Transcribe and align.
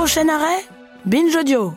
Prochain 0.00 0.30
arrêt, 0.30 0.64
Binge 1.04 1.36
Audio. 1.36 1.74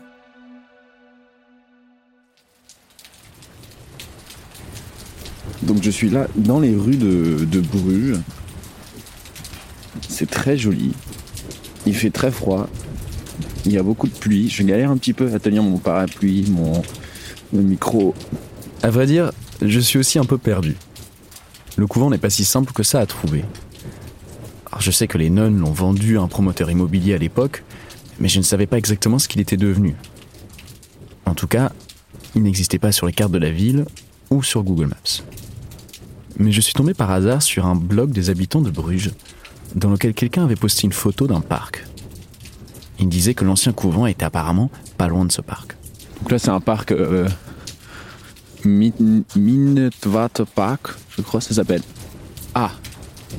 Donc 5.63 5.83
je 5.83 5.89
suis 5.89 6.09
là 6.09 6.27
dans 6.35 6.61
les 6.61 6.73
rues 6.73 6.95
de, 6.95 7.43
de 7.43 7.59
Bruges. 7.59 8.21
C'est 10.07 10.29
très 10.29 10.57
joli. 10.57 10.93
Il 11.85 11.93
fait 11.93 12.11
très 12.11 12.31
froid. 12.31 12.69
Il 13.65 13.73
y 13.73 13.77
a 13.77 13.83
beaucoup 13.83 14.07
de 14.07 14.15
pluie. 14.15 14.49
Je 14.49 14.63
galère 14.63 14.89
un 14.89 14.95
petit 14.95 15.11
peu 15.11 15.29
à 15.33 15.39
tenir 15.39 15.61
mon 15.61 15.77
parapluie, 15.77 16.49
mon, 16.49 16.81
mon 17.51 17.61
micro. 17.61 18.15
À 18.83 18.89
vrai 18.89 19.05
dire, 19.05 19.33
je 19.61 19.81
suis 19.81 19.99
aussi 19.99 20.17
un 20.17 20.25
peu 20.25 20.37
perdu. 20.37 20.77
Le 21.75 21.87
couvent 21.87 22.09
n'est 22.09 22.17
pas 22.17 22.29
si 22.29 22.45
simple 22.45 22.71
que 22.71 22.83
ça 22.83 23.01
à 23.01 23.05
trouver. 23.05 23.43
Alors, 24.71 24.81
je 24.81 24.91
sais 24.91 25.07
que 25.07 25.17
les 25.17 25.29
nonnes 25.29 25.59
l'ont 25.59 25.73
vendu 25.73 26.17
à 26.17 26.21
un 26.21 26.27
promoteur 26.30 26.71
immobilier 26.71 27.15
à 27.15 27.17
l'époque, 27.17 27.65
mais 28.19 28.30
je 28.30 28.38
ne 28.39 28.44
savais 28.44 28.67
pas 28.67 28.78
exactement 28.78 29.19
ce 29.19 29.28
qu'il 29.28 29.42
était 29.42 29.58
devenu. 29.58 29.95
En 31.25 31.33
tout 31.36 31.47
cas, 31.47 31.72
il 32.36 32.44
n'existait 32.44 32.80
pas 32.80 32.92
sur 32.92 33.05
les 33.08 33.14
cartes 33.14 33.31
de 33.31 33.38
la 33.38 33.52
ville 33.52 33.86
ou 34.30 34.44
sur 34.44 34.64
Google 34.64 34.88
Maps. 34.88 35.23
Mais 36.38 36.52
je 36.52 36.61
suis 36.61 36.73
tombé 36.73 36.94
par 36.94 37.11
hasard 37.11 37.42
sur 37.42 37.66
un 37.66 37.75
blog 37.75 38.11
des 38.11 38.30
habitants 38.30 38.61
de 38.61 38.72
Bruges, 38.72 39.11
dans 39.75 39.89
lequel 39.89 40.14
quelqu'un 40.14 40.44
avait 40.44 40.55
posté 40.55 40.86
une 40.86 40.94
photo 40.94 41.28
d'un 41.28 41.42
parc. 41.42 41.86
Il 43.00 43.09
disait 43.09 43.33
que 43.33 43.45
l'ancien 43.45 43.72
couvent 43.73 44.05
était 44.05 44.25
apparemment 44.25 44.70
pas 44.98 45.08
loin 45.08 45.25
de 45.25 45.31
ce 45.31 45.42
parc. 45.42 45.75
Donc 46.22 46.31
là 46.31 46.39
c'est 46.39 46.50
un 46.50 46.59
parc 46.61 46.92
euh, 46.92 47.27
Min- 48.64 49.23
Minetwaterpark, 49.36 50.94
je 51.17 51.22
crois 51.22 51.39
que 51.39 51.45
ça 51.48 51.53
s'appelle. 51.55 51.81
Ah, 52.55 52.72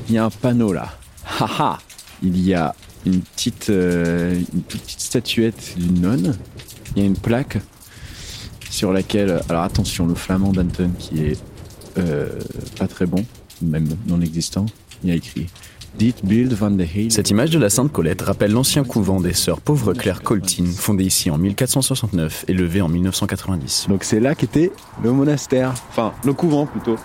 il 0.07 0.15
y 0.15 0.17
a 0.17 0.25
un 0.25 0.29
panneau 0.29 0.71
là. 0.73 0.93
Haha, 1.39 1.79
il 2.21 2.39
y 2.41 2.53
a 2.53 2.75
une 3.05 3.21
petite, 3.21 3.69
euh, 3.69 4.39
une 4.53 4.61
toute 4.63 4.81
petite 4.81 4.99
statuette 4.99 5.75
d'une 5.77 6.01
nonne. 6.01 6.35
Il 6.95 7.01
y 7.01 7.05
a 7.05 7.07
une 7.07 7.17
plaque 7.17 7.59
sur 8.69 8.91
laquelle, 8.91 9.41
alors 9.49 9.63
attention, 9.63 10.05
le 10.05 10.15
flamand 10.15 10.51
d'Anton 10.51 10.91
qui 10.97 11.23
est 11.23 11.37
euh, 11.97 12.29
pas 12.77 12.87
très 12.87 13.05
bon, 13.05 13.25
même 13.61 13.87
non 14.07 14.21
existant, 14.21 14.65
il 15.03 15.09
y 15.09 15.13
a 15.13 15.15
écrit. 15.15 15.47
Cette 17.09 17.29
image 17.29 17.51
de 17.51 17.59
la 17.59 17.69
Sainte 17.69 17.91
Colette 17.91 18.21
rappelle 18.21 18.51
l'ancien 18.51 18.83
couvent 18.83 19.21
des 19.21 19.33
sœurs 19.33 19.61
Pauvre 19.61 19.93
Claire 19.93 20.23
Coltine, 20.23 20.67
fondé 20.67 21.05
ici 21.05 21.29
en 21.29 21.37
1469 21.37 22.45
et 22.49 22.53
levé 22.53 22.81
en 22.81 22.89
1990. 22.89 23.85
Donc 23.87 24.03
c'est 24.03 24.19
là 24.19 24.35
qu'était 24.35 24.71
le 25.01 25.11
monastère, 25.13 25.73
enfin 25.89 26.13
le 26.25 26.33
couvent 26.33 26.65
plutôt. 26.65 26.97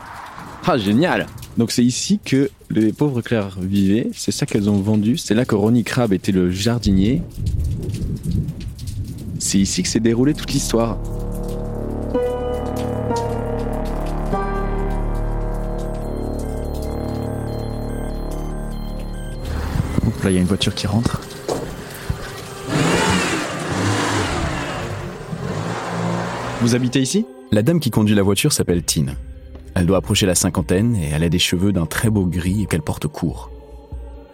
Ah 0.67 0.77
génial 0.79 1.27
Donc 1.57 1.73
c'est 1.73 1.85
ici 1.85 2.21
que 2.25 2.51
les 2.71 2.93
pauvres 2.93 3.23
clercs 3.23 3.59
vivaient, 3.61 4.11
c'est 4.15 4.31
ça 4.31 4.47
qu'elles 4.47 4.71
ont 4.71 4.81
vendu, 4.81 5.17
c'est 5.17 5.35
là 5.35 5.45
que 5.45 5.55
Ronnie 5.55 5.85
Crabbe 5.85 6.13
était 6.13 6.33
le 6.33 6.51
jardinier. 6.51 7.23
C'est 9.39 9.59
ici 9.59 9.83
que 9.83 9.89
s'est 9.89 10.01
déroulée 10.01 10.35
toute 10.35 10.53
l'histoire. 10.53 10.99
Oups, 20.07 20.23
Là, 20.23 20.31
il 20.31 20.35
y 20.35 20.37
a 20.37 20.41
une 20.41 20.47
voiture 20.47 20.75
qui 20.75 20.87
rentre. 20.87 21.21
Vous 26.61 26.75
habitez 26.75 27.01
ici? 27.01 27.25
La 27.51 27.63
dame 27.63 27.81
qui 27.81 27.91
conduit 27.91 28.15
la 28.15 28.23
voiture 28.23 28.53
s'appelle 28.53 28.85
Tine. 28.85 29.17
Elle 29.81 29.87
doit 29.87 29.97
approcher 29.97 30.27
la 30.27 30.35
cinquantaine 30.35 30.95
et 30.95 31.09
elle 31.09 31.25
a 31.25 31.31
des 31.31 31.39
cheveux 31.39 31.73
d'un 31.73 31.87
très 31.87 32.11
beau 32.11 32.27
gris 32.27 32.65
et 32.65 32.67
qu'elle 32.67 32.83
porte 32.83 33.07
court. 33.07 33.51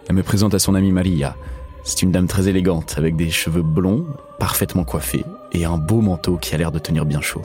Elle 0.09 0.15
me 0.17 0.21
présente 0.21 0.53
à 0.53 0.59
son 0.59 0.75
amie 0.75 0.91
Maria. 0.91 1.37
C'est 1.85 2.01
une 2.01 2.11
dame 2.11 2.27
très 2.27 2.49
élégante 2.49 2.95
avec 2.97 3.15
des 3.15 3.29
cheveux 3.29 3.61
blonds, 3.61 4.05
parfaitement 4.39 4.83
coiffés 4.83 5.23
et 5.53 5.63
un 5.63 5.77
beau 5.77 6.01
manteau 6.01 6.35
qui 6.35 6.53
a 6.53 6.57
l'air 6.57 6.73
de 6.73 6.79
tenir 6.79 7.05
bien 7.05 7.21
chaud. 7.21 7.43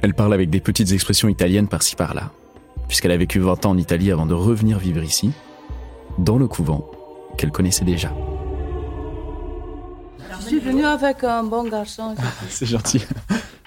Elle 0.00 0.14
parle 0.14 0.32
avec 0.32 0.48
des 0.48 0.60
petites 0.60 0.92
expressions 0.92 1.28
italiennes 1.28 1.66
par-ci 1.66 1.96
par-là, 1.96 2.30
puisqu'elle 2.86 3.10
a 3.10 3.16
vécu 3.16 3.40
20 3.40 3.66
ans 3.66 3.70
en 3.70 3.78
Italie 3.78 4.12
avant 4.12 4.26
de 4.26 4.34
revenir 4.34 4.78
vivre 4.78 5.02
ici, 5.02 5.32
dans 6.18 6.38
le 6.38 6.46
couvent 6.46 6.88
qu'elle 7.36 7.50
connaissait 7.50 7.84
déjà. 7.84 8.12
Je 10.38 10.46
suis 10.46 10.60
venue 10.60 10.84
avec 10.84 11.24
un 11.24 11.42
bon 11.42 11.64
garçon. 11.64 12.14
C'est 12.48 12.66
gentil. 12.66 13.04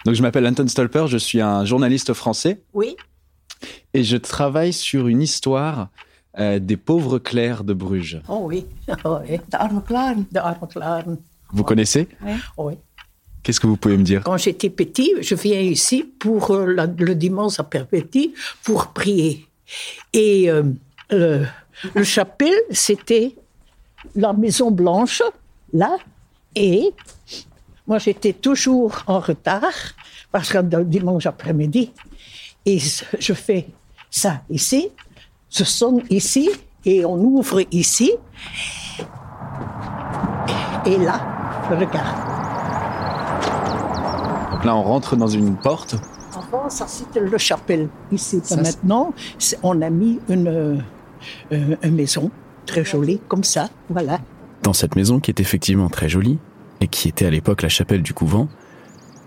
Donc 0.05 0.15
je 0.15 0.21
m'appelle 0.21 0.47
Anton 0.47 0.69
Stolper, 0.69 1.07
je 1.07 1.17
suis 1.17 1.41
un 1.41 1.65
journaliste 1.65 2.13
français 2.13 2.61
Oui, 2.73 2.95
et 3.93 4.03
je 4.03 4.17
travaille 4.17 4.73
sur 4.73 5.07
une 5.07 5.21
histoire 5.21 5.89
euh, 6.39 6.59
des 6.59 6.77
pauvres 6.77 7.19
clercs 7.19 7.63
de 7.63 7.73
Bruges. 7.73 8.21
oh 8.29 8.41
oui. 8.43 8.65
Oh 9.03 9.17
oui. 9.27 9.37
De 9.37 9.57
arme 9.57 9.81
klaren. 9.83 10.25
De 10.31 10.39
arme 10.39 10.67
klaren. 10.67 11.17
Vous 11.51 11.63
connaissez? 11.63 12.07
Oui. 12.57 12.75
Qu'est-ce 13.43 13.59
que 13.59 13.67
vous 13.67 13.75
pouvez 13.77 13.97
me 13.97 14.03
dire? 14.03 14.21
Quand 14.23 14.37
j'étais 14.37 14.69
petit, 14.69 15.11
je 15.21 15.35
viens 15.35 15.59
ici 15.59 16.03
pour 16.03 16.51
euh, 16.51 16.65
la- 16.73 16.85
le 16.85 17.15
dimanche 17.15 17.59
à 17.59 17.63
Perpétuie 17.63 18.33
pour 18.63 18.87
prier. 18.87 19.47
Et 20.13 20.49
euh, 20.49 20.63
le, 21.09 21.45
le 21.95 22.03
chapelle, 22.03 22.53
c'était 22.69 23.35
la 24.15 24.31
Maison 24.33 24.71
Blanche, 24.71 25.21
là, 25.73 25.97
et 26.55 26.91
moi 27.87 27.97
j'étais 27.99 28.33
toujours 28.33 29.03
en 29.07 29.19
retard 29.19 29.73
parce 30.31 30.51
que 30.51 30.57
le 30.59 30.85
dimanche 30.85 31.25
après-midi, 31.25 31.91
et 32.65 32.79
je 32.79 33.33
fais 33.33 33.67
ça 34.11 34.41
ici, 34.49 34.89
je 35.49 35.63
sonne 35.63 36.01
ici, 36.09 36.49
et 36.85 37.05
on 37.05 37.15
ouvre 37.15 37.63
ici, 37.71 38.11
et 40.85 40.97
là, 40.97 41.65
je 41.69 41.75
regarde. 41.75 42.17
Donc 44.51 44.65
là 44.65 44.75
on 44.75 44.83
rentre 44.83 45.15
dans 45.15 45.27
une 45.27 45.55
porte. 45.55 45.95
Avant, 46.35 46.69
ça 46.69 46.85
c'était 46.87 47.21
le 47.21 47.37
chapelle. 47.37 47.89
Ici, 48.11 48.41
Ça, 48.43 48.57
maintenant, 48.57 49.13
on 49.63 49.81
a 49.81 49.89
mis 49.89 50.19
une, 50.29 50.47
euh, 51.51 51.75
une 51.81 51.95
maison 51.95 52.29
très 52.65 52.83
jolie, 52.83 53.19
comme 53.27 53.43
ça, 53.43 53.69
voilà. 53.89 54.19
Dans 54.63 54.73
cette 54.73 54.95
maison 54.95 55.19
qui 55.19 55.31
est 55.31 55.39
effectivement 55.39 55.89
très 55.89 56.09
jolie, 56.09 56.37
et 56.81 56.87
qui 56.87 57.07
était 57.07 57.25
à 57.25 57.29
l'époque 57.29 57.61
la 57.61 57.69
chapelle 57.69 58.01
du 58.01 58.13
couvent, 58.13 58.47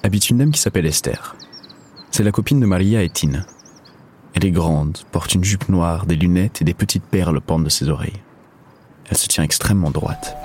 habite 0.02 0.28
une 0.28 0.38
dame 0.38 0.50
qui 0.50 0.60
s'appelle 0.60 0.86
Esther. 0.86 1.36
C'est 2.10 2.22
la 2.22 2.32
copine 2.32 2.60
de 2.60 2.66
Maria 2.66 3.02
et 3.02 3.08
Tine. 3.08 3.46
Elle 4.34 4.44
est 4.44 4.50
grande, 4.50 4.98
porte 5.12 5.34
une 5.34 5.44
jupe 5.44 5.68
noire, 5.68 6.06
des 6.06 6.16
lunettes 6.16 6.60
et 6.60 6.64
des 6.64 6.74
petites 6.74 7.04
perles 7.04 7.40
pendent 7.40 7.64
de 7.64 7.70
ses 7.70 7.88
oreilles. 7.88 8.20
Elle 9.10 9.16
se 9.16 9.28
tient 9.28 9.44
extrêmement 9.44 9.90
droite. 9.90 10.36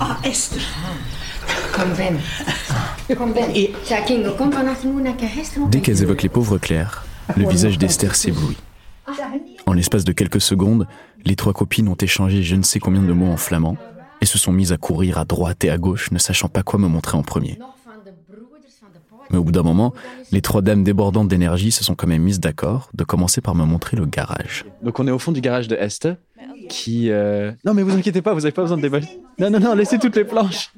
Ah, 0.00 0.18
naar 4.62 5.28
gisteren. 5.34 5.70
Dès 5.70 5.80
qu'elles 5.80 6.02
évoquent 6.02 6.22
les 6.22 6.28
pauvres 6.28 6.58
clercs, 6.58 7.04
le 7.36 7.48
visage 7.48 7.78
d'Esther 7.78 8.14
s'éblouit. 8.14 8.56
En 9.66 9.72
l'espace 9.72 10.04
de 10.04 10.12
quelques 10.12 10.40
secondes, 10.40 10.86
les 11.24 11.36
trois 11.36 11.52
copines 11.52 11.88
ont 11.88 11.94
échangé 11.94 12.42
je 12.42 12.56
ne 12.56 12.62
sais 12.62 12.80
combien 12.80 13.02
de 13.02 13.12
mots 13.12 13.30
en 13.32 13.36
flamand 13.36 13.76
et 14.20 14.26
se 14.26 14.38
sont 14.38 14.52
mises 14.52 14.72
à 14.72 14.76
courir 14.76 15.18
à 15.18 15.24
droite 15.24 15.64
et 15.64 15.70
à 15.70 15.78
gauche, 15.78 16.10
ne 16.10 16.18
sachant 16.18 16.48
pas 16.48 16.62
quoi 16.62 16.78
me 16.78 16.88
montrer 16.88 17.16
en 17.16 17.22
premier. 17.22 17.58
Mais 19.30 19.38
au 19.38 19.44
bout 19.44 19.52
d'un 19.52 19.62
moment, 19.62 19.92
les 20.32 20.40
trois 20.40 20.62
dames 20.62 20.84
débordantes 20.84 21.28
d'énergie 21.28 21.70
se 21.70 21.84
sont 21.84 21.94
quand 21.94 22.06
même 22.06 22.22
mises 22.22 22.40
d'accord 22.40 22.90
de 22.94 23.04
commencer 23.04 23.40
par 23.40 23.54
me 23.54 23.64
montrer 23.64 23.96
le 23.96 24.06
garage. 24.06 24.64
Donc 24.82 24.98
on 25.00 25.06
est 25.06 25.10
au 25.10 25.18
fond 25.18 25.32
du 25.32 25.40
garage 25.40 25.68
de 25.68 25.76
Esther 25.76 26.16
qui... 26.68 27.10
euh, 27.10 27.52
Non 27.64 27.74
mais 27.74 27.82
vous 27.82 27.94
inquiétez 27.96 28.22
pas, 28.22 28.32
vous 28.34 28.40
n'avez 28.40 28.52
pas 28.52 28.62
besoin 28.62 28.76
de 28.76 28.82
déménager. 28.82 29.20
Non, 29.38 29.50
non, 29.50 29.60
non, 29.60 29.74
laissez 29.74 29.98
toutes 29.98 30.16
les 30.16 30.24
planches. 30.24 30.72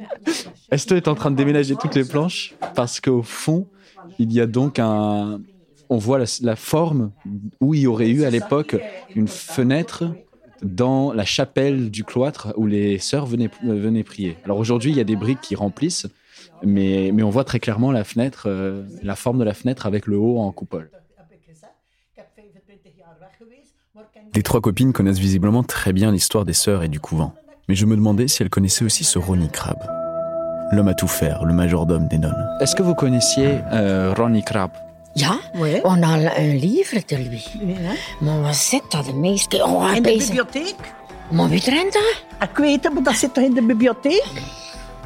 Esther 0.71 0.97
est 0.97 1.09
en 1.09 1.15
train 1.15 1.31
de 1.31 1.37
déménager 1.37 1.75
toutes 1.77 1.95
les 1.95 2.05
planches 2.05 2.55
parce 2.75 3.01
qu'au 3.01 3.23
fond, 3.23 3.67
il 4.19 4.33
y 4.33 4.41
a 4.41 4.47
donc 4.47 4.79
un... 4.79 5.41
On 5.89 5.99
voit 5.99 6.19
la, 6.19 6.27
la 6.43 6.57
forme 6.57 7.11
où 7.61 7.75
il 7.75 7.81
y 7.81 7.87
aurait 7.89 8.11
eu 8.11 8.25
à 8.25 8.31
l'époque 8.31 8.77
une 9.17 9.27
fenêtre 9.27 10.05
dans 10.63 11.13
la 11.13 11.25
chapelle 11.25 11.91
du 11.91 12.05
cloître 12.05 12.53
où 12.57 12.67
les 12.67 12.99
sœurs 12.99 13.27
venaient, 13.27 13.51
venaient 13.63 14.05
prier. 14.05 14.37
Alors 14.45 14.59
aujourd'hui, 14.59 14.93
il 14.93 14.97
y 14.97 15.01
a 15.01 15.05
des 15.05 15.17
briques 15.17 15.41
qui 15.41 15.57
remplissent, 15.57 16.07
Mais, 16.63 17.11
mais 17.15 17.23
on 17.23 17.31
voit 17.31 17.45
très 17.45 17.59
clairement 17.61 17.91
la 17.93 18.05
fenêtre, 18.05 18.43
euh, 18.47 18.83
la 19.03 19.17
forme 19.17 19.39
de 19.39 19.45
la 19.45 19.55
fenêtre 19.55 19.87
avec 19.87 20.07
le 20.07 20.19
haut 20.19 20.39
en 20.39 20.53
coupole. 20.53 20.91
Les 24.35 24.43
trois 24.43 24.61
copines 24.61 24.93
connaissent 24.93 25.19
visiblement 25.19 25.63
très 25.65 25.93
bien 25.93 26.13
l'histoire 26.13 26.45
des 26.45 26.53
sœurs 26.53 26.83
et 26.83 26.89
du 26.89 27.01
couvent. 27.01 27.33
Mais 27.69 27.75
je 27.75 27.87
me 27.87 27.97
demandais 27.97 28.29
si 28.29 28.43
elles 28.43 28.51
connaissaient 28.51 28.85
aussi 28.85 29.05
ce 29.05 29.19
Ronnie 29.19 29.49
Crabbe. 29.51 29.83
L'homme 30.73 30.89
à 30.89 30.95
tout 30.95 31.09
faire, 31.09 31.45
le 31.45 31.53
majordome 31.53 32.07
des 32.09 32.19
nonnes. 32.19 32.49
Est-ce 32.61 32.77
que 32.77 32.83
vous 32.83 32.95
connaissiez 32.95 33.59
euh, 33.73 34.15
Ronnie 34.17 34.45
Crabbe 34.45 34.71
Ja, 35.17 35.33
Ouais. 35.57 35.81
on 35.85 36.01
a 36.03 36.07
un 36.39 36.53
livre 36.55 36.99
de 37.09 37.17
lui. 37.17 37.45
Maar 38.21 38.41
wat 38.43 38.55
zit 38.55 38.83
dat 38.91 39.05
de 39.07 39.13
meeste? 39.13 39.65
Oh, 39.65 39.89
In 39.97 40.03
de 40.03 40.09
bezig. 40.13 40.27
bibliotheek? 40.29 40.77
Maar 41.33 41.49
wie 41.49 41.61
rent 41.71 41.93
dat? 41.93 42.49
Ik 42.51 42.57
weet 42.57 42.85
het, 42.85 42.95
maar 42.95 43.03
dat 43.03 43.15
zit 43.15 43.35
toch 43.35 43.45
in 43.45 43.55
de 43.55 43.63
bibliotheek? 43.63 44.43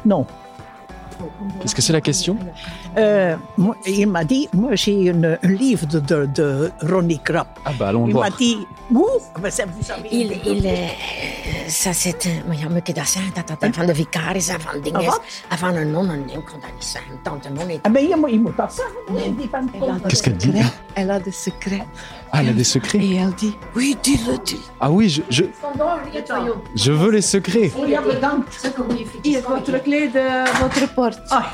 Non. 0.03 0.25
Qu'est-ce 1.59 1.75
que 1.75 1.81
c'est 1.81 1.93
la 1.93 2.01
question 2.01 2.37
Euh, 2.97 3.35
moi, 3.57 3.75
il 3.85 4.07
m'a 4.07 4.23
dit, 4.23 4.47
moi 4.53 4.75
j'ai 4.75 5.09
un 5.11 5.37
livre 5.47 5.85
de, 5.87 5.99
de, 5.99 6.25
de 6.33 6.71
Ronnie 6.81 7.19
Crabbe. 7.23 7.47
Ah 7.65 7.71
bah 7.77 7.87
allons 7.89 8.05
le 8.05 8.11
Il 8.11 8.13
m'a 8.15 8.27
voir. 8.27 8.37
dit, 8.37 8.57
où 8.91 9.05
Maar 9.41 9.51
ze- 9.51 9.65
vous 9.75 9.83
savez- 9.85 10.09
Il, 10.11 10.31
il, 10.45 10.65
eh, 10.65 10.89
ça 11.67 11.93
zit, 11.93 12.25
eh, 12.25 12.31
maar 12.47 12.57
ja, 12.57 12.69
moet 12.69 12.87
je 12.87 12.93
dat 12.93 13.07
zeggen, 13.07 13.33
dat 13.33 13.47
dat 13.59 13.75
van 13.75 13.85
de 13.85 13.95
vicaris 13.95 14.47
en 14.47 14.61
van 14.61 14.81
dingen 14.81 14.99
Ah, 14.99 15.05
is. 15.05 15.19
En 15.49 15.57
van 15.57 15.75
een 15.75 15.91
non, 15.91 16.09
ik 16.11 16.45
kan 16.45 16.59
dat 16.61 16.73
niet 16.73 16.83
zeggen. 16.83 17.19
Tante 17.23 17.49
non 17.49 17.67
niet. 17.67 17.79
Ah 17.81 17.91
ben, 17.91 18.07
je, 18.07 18.15
moet- 18.15 18.31
je 18.31 18.39
moet 18.39 18.57
dat 18.57 18.73
zeggen. 18.73 18.95
Van 19.79 20.01
Qu'est-ce 20.01 20.23
qu'elle 20.23 20.37
dit 20.53 20.71
Elle 20.93 21.11
a 21.13 21.19
des 21.19 21.43
secrets. 21.43 21.85
Ah, 22.37 22.41
elle 22.41 22.49
a 22.49 22.53
des 22.53 22.63
secrets 22.65 22.97
Et 22.99 23.15
elle 23.15 23.33
dit 23.33 23.55
Oui, 23.75 23.95
dis-le, 24.03 24.37
dis 24.43 24.59
Ah 24.81 24.91
oui, 24.91 25.07
je, 25.09 25.21
je, 25.29 25.43
je 26.75 26.91
veux 26.91 27.11
les 27.11 27.21
secrets. 27.21 27.71
Oh. 27.77 27.85
Hier, 29.23 29.41
votre 29.47 29.81
clé 29.83 30.09
de 30.09 30.59
votre 30.61 30.93
porte? 30.93 31.21
Ah, 31.31 31.45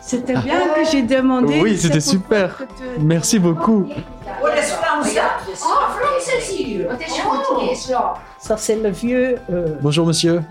C'était 0.00 0.34
bien 0.36 0.60
que 0.76 0.84
j'ai 0.90 1.02
demandé. 1.02 1.60
Oui, 1.60 1.76
c'était 1.76 2.00
super. 2.00 2.56
tu- 2.58 3.00
Merci 3.02 3.38
beaucoup. 3.38 3.88
ça 8.38 8.56
c'est 8.56 8.76
le 8.76 8.90
vieux... 8.90 9.36
euh, 9.50 9.76
Bonjour 9.80 10.06
monsieur. 10.06 10.42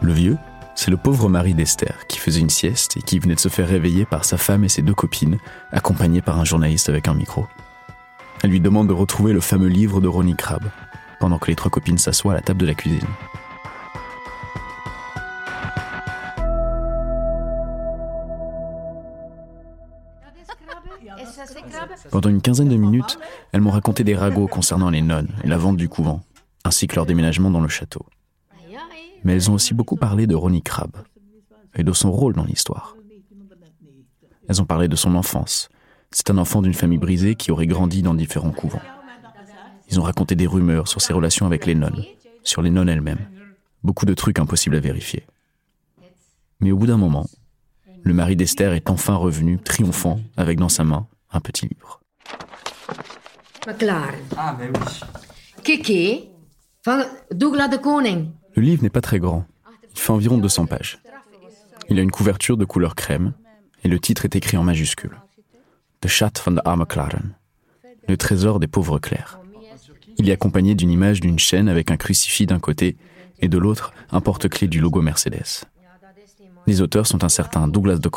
Le 0.00 0.12
vieux, 0.12 0.36
c'est 0.82 0.90
le 0.90 0.96
pauvre 0.96 1.28
mari 1.28 1.54
d'Esther 1.54 2.08
qui 2.08 2.18
faisait 2.18 2.40
une 2.40 2.50
sieste 2.50 2.96
et 2.96 3.02
qui 3.02 3.20
venait 3.20 3.36
de 3.36 3.40
se 3.40 3.48
faire 3.48 3.68
réveiller 3.68 4.04
par 4.04 4.24
sa 4.24 4.36
femme 4.36 4.64
et 4.64 4.68
ses 4.68 4.82
deux 4.82 4.94
copines, 4.94 5.38
accompagnées 5.70 6.22
par 6.22 6.40
un 6.40 6.44
journaliste 6.44 6.88
avec 6.88 7.06
un 7.06 7.14
micro. 7.14 7.46
Elle 8.42 8.50
lui 8.50 8.58
demande 8.58 8.88
de 8.88 8.92
retrouver 8.92 9.32
le 9.32 9.40
fameux 9.40 9.68
livre 9.68 10.00
de 10.00 10.08
Ronnie 10.08 10.34
Crabbe, 10.34 10.66
pendant 11.20 11.38
que 11.38 11.46
les 11.46 11.54
trois 11.54 11.70
copines 11.70 11.98
s'assoient 11.98 12.32
à 12.32 12.34
la 12.34 12.40
table 12.40 12.58
de 12.58 12.66
la 12.66 12.74
cuisine. 12.74 12.98
Pendant 22.10 22.28
une 22.28 22.42
quinzaine 22.42 22.70
de 22.70 22.76
minutes, 22.76 23.20
elles 23.52 23.60
m'ont 23.60 23.70
raconté 23.70 24.02
des 24.02 24.16
ragots 24.16 24.48
concernant 24.48 24.90
les 24.90 25.02
nonnes 25.02 25.30
et 25.44 25.46
la 25.46 25.58
vente 25.58 25.76
du 25.76 25.88
couvent, 25.88 26.22
ainsi 26.64 26.88
que 26.88 26.96
leur 26.96 27.06
déménagement 27.06 27.52
dans 27.52 27.60
le 27.60 27.68
château. 27.68 28.04
Mais 29.24 29.34
elles 29.34 29.50
ont 29.50 29.54
aussi 29.54 29.74
beaucoup 29.74 29.96
parlé 29.96 30.26
de 30.26 30.34
Ronnie 30.34 30.62
Crabbe 30.62 30.96
et 31.74 31.84
de 31.84 31.92
son 31.92 32.10
rôle 32.10 32.34
dans 32.34 32.44
l'histoire. 32.44 32.96
Elles 34.48 34.60
ont 34.60 34.66
parlé 34.66 34.88
de 34.88 34.96
son 34.96 35.14
enfance. 35.14 35.68
C'est 36.10 36.30
un 36.30 36.38
enfant 36.38 36.60
d'une 36.60 36.74
famille 36.74 36.98
brisée 36.98 37.34
qui 37.34 37.50
aurait 37.50 37.66
grandi 37.66 38.02
dans 38.02 38.14
différents 38.14 38.50
couvents. 38.50 38.82
Ils 39.88 40.00
ont 40.00 40.02
raconté 40.02 40.34
des 40.34 40.46
rumeurs 40.46 40.88
sur 40.88 41.00
ses 41.00 41.12
relations 41.12 41.46
avec 41.46 41.66
les 41.66 41.74
nonnes, 41.74 42.04
sur 42.42 42.62
les 42.62 42.70
nonnes 42.70 42.88
elles-mêmes. 42.88 43.28
Beaucoup 43.82 44.06
de 44.06 44.14
trucs 44.14 44.38
impossibles 44.38 44.76
à 44.76 44.80
vérifier. 44.80 45.24
Mais 46.60 46.70
au 46.70 46.76
bout 46.76 46.86
d'un 46.86 46.96
moment, 46.96 47.26
le 48.02 48.14
mari 48.14 48.36
d'Esther 48.36 48.72
est 48.72 48.90
enfin 48.90 49.14
revenu, 49.14 49.58
triomphant, 49.58 50.20
avec 50.36 50.58
dans 50.58 50.68
sa 50.68 50.84
main 50.84 51.06
un 51.32 51.40
petit 51.40 51.68
livre. 51.68 52.00
McLaren. 53.66 54.20
Ah, 54.36 54.56
ben 54.58 54.72
oui. 54.74 55.00
Kiki, 55.62 56.28
van 56.84 57.02
Douglas 57.30 57.68
de 57.68 57.76
Koning. 57.76 58.30
Le 58.54 58.62
livre 58.62 58.82
n'est 58.82 58.90
pas 58.90 59.00
très 59.00 59.18
grand. 59.18 59.46
Il 59.94 60.00
fait 60.00 60.12
environ 60.12 60.38
200 60.38 60.66
pages. 60.66 60.98
Il 61.88 61.98
a 61.98 62.02
une 62.02 62.10
couverture 62.10 62.56
de 62.56 62.64
couleur 62.64 62.94
crème 62.94 63.32
et 63.84 63.88
le 63.88 63.98
titre 63.98 64.24
est 64.24 64.36
écrit 64.36 64.56
en 64.56 64.62
majuscule. 64.62 65.20
The 66.00 66.08
Schat 66.08 66.32
van 66.44 66.52
de 66.52 66.60
Arme 66.64 66.86
Klaren. 66.86 67.34
Le 68.08 68.16
trésor 68.16 68.60
des 68.60 68.66
pauvres 68.66 68.98
clercs. 68.98 69.38
Il 70.18 70.28
est 70.28 70.32
accompagné 70.32 70.74
d'une 70.74 70.90
image 70.90 71.20
d'une 71.20 71.38
chaîne 71.38 71.68
avec 71.68 71.90
un 71.90 71.96
crucifix 71.96 72.46
d'un 72.46 72.60
côté 72.60 72.96
et 73.40 73.48
de 73.48 73.58
l'autre 73.58 73.92
un 74.10 74.20
porte-clés 74.20 74.68
du 74.68 74.80
logo 74.80 75.00
Mercedes. 75.02 75.64
Les 76.66 76.80
auteurs 76.80 77.06
sont 77.06 77.24
un 77.24 77.28
certain 77.28 77.68
Douglas 77.68 77.98
de 77.98 78.10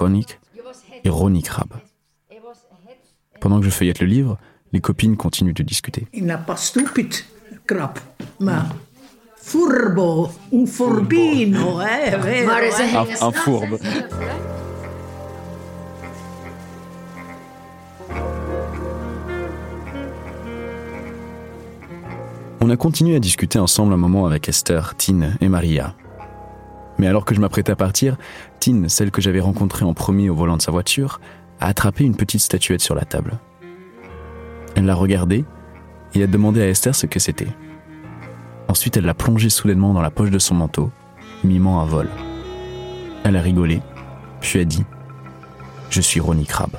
et 1.04 1.10
Ronnie 1.10 1.44
Crabbe. 1.44 1.74
Pendant 3.40 3.60
que 3.60 3.66
je 3.66 3.72
feuillette 3.72 4.00
le 4.00 4.08
livre, 4.08 4.38
les 4.74 4.82
copines 4.82 5.18
continuent 5.18 5.54
de 5.54 5.64
discuter. 5.64 6.08
Furbo, 9.46 10.32
un 10.50 10.66
furbino, 10.66 11.76
vero, 11.76 11.80
hè. 11.80 12.16
een 12.82 12.96
Un, 12.96 13.08
un 13.22 13.34
fourbe. 13.34 13.78
On 22.60 22.70
a 22.72 22.76
continué 22.76 23.16
à 23.16 23.20
discuter 23.20 23.60
ensemble 23.60 23.94
un 23.94 23.98
moment 23.98 24.26
avec 24.26 24.50
Esther, 24.50 24.96
Tine 24.98 25.38
et 25.40 25.48
Maria. 25.48 25.94
Mais 26.98 27.06
alors 27.06 27.24
que 27.24 27.36
je 27.36 27.40
m'apprêtais 27.40 27.72
à 27.72 27.76
partir, 27.76 28.18
Tine, 28.60 28.90
celle 28.90 29.12
que 29.12 29.22
j'avais 29.22 29.42
rencontrée 29.42 29.86
en 29.86 29.94
premier 29.94 30.32
au 30.32 30.36
volant 30.36 30.58
de 30.58 30.64
sa 30.64 30.72
voiture, 30.72 31.22
a 31.60 31.68
attrapé 31.68 32.04
une 32.04 32.16
petite 32.16 32.42
statuette 32.42 32.82
sur 32.82 32.96
la 32.96 33.06
table. 33.06 33.38
Elle 34.76 34.86
l'a 34.86 34.96
regardée 34.96 35.46
et 36.16 36.24
a 36.24 36.28
demandé 36.28 36.64
à 36.64 36.68
Esther 36.68 36.96
ce 36.96 37.06
que 37.06 37.20
c'était. 37.20 37.50
Ensuite, 38.76 38.98
elle 38.98 39.06
l'a 39.06 39.14
plongée 39.14 39.50
soudainement 39.50 39.94
dans 39.94 40.02
la 40.02 40.12
poche 40.12 40.32
de 40.32 40.38
son 40.38 40.54
manteau, 40.54 40.92
mimant 41.46 41.80
un 41.80 41.86
vol. 41.86 42.10
Elle 43.24 43.38
a 43.38 43.42
rigolé, 43.42 43.82
puis 44.42 44.60
a 44.60 44.66
dit 44.66 44.84
Je 45.90 46.02
suis 46.02 46.20
Ronnie 46.20 46.46
Crabbe. 46.46 46.76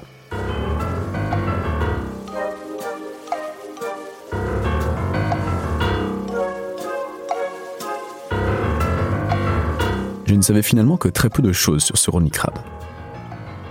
Je 10.26 10.34
ne 10.34 10.42
savais 10.42 10.60
finalement 10.60 10.98
que 10.98 11.08
très 11.08 11.30
peu 11.30 11.40
de 11.40 11.52
choses 11.52 11.82
sur 11.82 11.96
ce 11.96 12.10
Ronnie 12.10 12.30
Crabbe. 12.30 12.58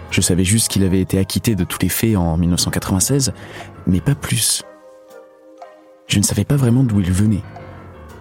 Je 0.09 0.21
savais 0.21 0.43
juste 0.43 0.69
qu'il 0.69 0.83
avait 0.83 0.99
été 0.99 1.19
acquitté 1.19 1.53
de 1.53 1.63
tous 1.63 1.77
les 1.79 1.89
faits 1.89 2.17
en 2.17 2.37
1996, 2.37 3.33
mais 3.85 4.01
pas 4.01 4.15
plus. 4.15 4.63
Je 6.07 6.17
ne 6.17 6.23
savais 6.23 6.43
pas 6.43 6.55
vraiment 6.55 6.83
d'où 6.83 7.01
il 7.01 7.11
venait. 7.11 7.43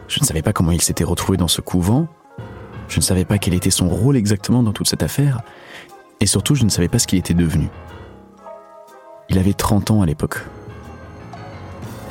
Je 0.09 0.21
ne 0.21 0.25
savais 0.25 0.43
pas 0.43 0.53
comment 0.53 0.73
il 0.73 0.83
s'était 0.83 1.05
retrouvé 1.05 1.39
dans 1.39 1.49
ce 1.49 1.61
couvent. 1.61 2.07
Je 2.89 2.99
ne 2.99 3.03
savais 3.03 3.25
pas 3.25 3.39
quel 3.39 3.55
était 3.55 3.71
son 3.71 3.89
rôle 3.89 4.17
exactement 4.17 4.63
dans 4.63 4.73
toute 4.73 4.89
cette 4.89 5.03
affaire. 5.03 5.41
Et 6.21 6.27
surtout, 6.27 6.55
je 6.55 6.65
ne 6.65 6.69
savais 6.69 6.89
pas 6.89 6.99
ce 6.99 7.07
qu'il 7.07 7.19
était 7.19 7.35
devenu. 7.35 7.69
Il 9.31 9.39
avait 9.39 9.55
30 9.55 9.91
ans 9.91 10.03
à 10.03 10.07
l'époque. 10.07 10.39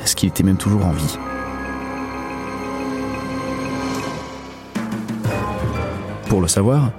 Est-ce 0.02 0.16
qu'il 0.16 0.28
était 0.28 0.42
même 0.42 0.56
toujours 0.56 0.84
en 0.84 0.92
vie? 0.92 1.18
Pour 6.28 6.40
le 6.40 6.48
savoir, 6.48 6.90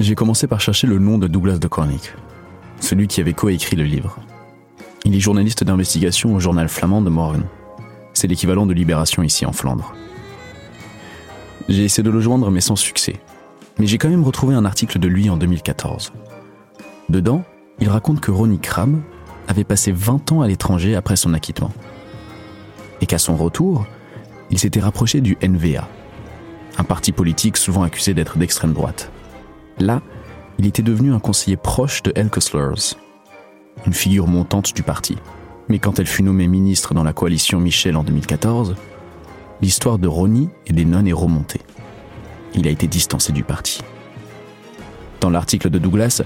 j'ai 0.00 0.14
commencé 0.14 0.46
par 0.46 0.60
chercher 0.60 0.86
le 0.86 0.98
nom 0.98 1.18
de 1.18 1.26
Douglas 1.26 1.58
de 1.58 1.68
Cornick, 1.68 2.14
celui 2.80 3.06
qui 3.06 3.20
avait 3.20 3.34
coécrit 3.34 3.76
le 3.76 3.84
livre. 3.84 4.16
Il 5.04 5.14
est 5.14 5.20
journaliste 5.20 5.62
d'investigation 5.62 6.34
au 6.34 6.40
journal 6.40 6.68
flamand 6.68 7.02
de 7.02 7.10
Morgen. 7.10 7.44
C'est 8.14 8.26
l'équivalent 8.26 8.66
de 8.66 8.72
Libération 8.72 9.22
ici 9.22 9.46
en 9.46 9.52
Flandre. 9.52 9.94
J'ai 11.68 11.84
essayé 11.84 12.02
de 12.02 12.10
le 12.10 12.20
joindre 12.20 12.50
mais 12.50 12.60
sans 12.60 12.76
succès. 12.76 13.20
Mais 13.78 13.86
j'ai 13.86 13.98
quand 13.98 14.08
même 14.08 14.24
retrouvé 14.24 14.54
un 14.54 14.64
article 14.64 14.98
de 14.98 15.06
lui 15.06 15.30
en 15.30 15.36
2014. 15.36 16.12
Dedans, 17.08 17.44
il 17.80 17.88
raconte 17.88 18.20
que 18.20 18.30
Ronnie 18.30 18.58
Crabbe 18.58 19.00
avait 19.46 19.64
passé 19.64 19.92
20 19.92 20.32
ans 20.32 20.40
à 20.42 20.48
l'étranger 20.48 20.96
après 20.96 21.16
son 21.16 21.34
acquittement. 21.34 21.72
Et 23.00 23.06
qu'à 23.06 23.18
son 23.18 23.36
retour, 23.36 23.86
il 24.50 24.58
s'était 24.58 24.80
rapproché 24.80 25.20
du 25.20 25.36
NVA, 25.42 25.86
un 26.78 26.84
parti 26.84 27.12
politique 27.12 27.56
souvent 27.56 27.82
accusé 27.82 28.14
d'être 28.14 28.38
d'extrême 28.38 28.72
droite. 28.72 29.10
Là, 29.78 30.02
il 30.58 30.66
était 30.66 30.82
devenu 30.82 31.12
un 31.12 31.20
conseiller 31.20 31.56
proche 31.56 32.02
de 32.02 32.12
Elke 32.16 32.42
Slurs, 32.42 32.96
une 33.86 33.92
figure 33.92 34.26
montante 34.26 34.74
du 34.74 34.82
parti. 34.82 35.16
Mais 35.68 35.78
quand 35.78 35.98
elle 35.98 36.06
fut 36.06 36.22
nommée 36.22 36.48
ministre 36.48 36.94
dans 36.94 37.04
la 37.04 37.12
coalition 37.12 37.60
Michel 37.60 37.96
en 37.96 38.02
2014, 38.02 38.74
l'histoire 39.60 39.98
de 39.98 40.08
Ronnie 40.08 40.48
et 40.66 40.72
des 40.72 40.84
nonnes 40.84 41.08
est 41.08 41.12
remontée. 41.12 41.60
Il 42.54 42.66
a 42.66 42.70
été 42.70 42.86
distancé 42.86 43.32
du 43.32 43.44
parti. 43.44 43.80
Dans 45.20 45.30
l'article 45.30 45.70
de 45.70 45.78
Douglas, 45.78 46.22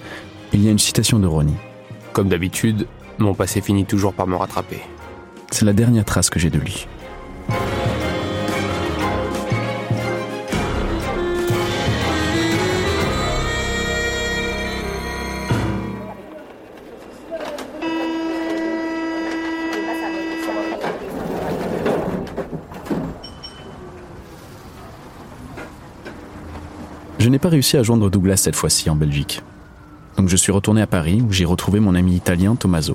il 0.52 0.62
y 0.62 0.68
a 0.68 0.70
une 0.70 0.78
citation 0.78 1.18
de 1.18 1.26
Ronnie. 1.26 1.56
Comme 2.12 2.28
d'habitude, 2.28 2.86
mon 3.18 3.34
passé 3.34 3.60
finit 3.60 3.86
toujours 3.86 4.14
par 4.14 4.26
me 4.26 4.36
rattraper. 4.36 4.80
C'est 5.50 5.64
la 5.64 5.72
dernière 5.72 6.04
trace 6.04 6.30
que 6.30 6.38
j'ai 6.38 6.50
de 6.50 6.58
lui. 6.58 6.86
N'ai 27.32 27.38
pas 27.38 27.48
réussi 27.48 27.76
à 27.78 27.82
joindre 27.82 28.10
Douglas 28.10 28.36
cette 28.36 28.54
fois-ci 28.54 28.90
en 28.90 28.94
Belgique. 28.94 29.42
Donc 30.16 30.28
je 30.28 30.36
suis 30.36 30.52
retourné 30.52 30.82
à 30.82 30.86
Paris 30.86 31.22
où 31.26 31.32
j'ai 31.32 31.46
retrouvé 31.46 31.80
mon 31.80 31.94
ami 31.94 32.14
italien 32.14 32.54
Tommaso. 32.54 32.94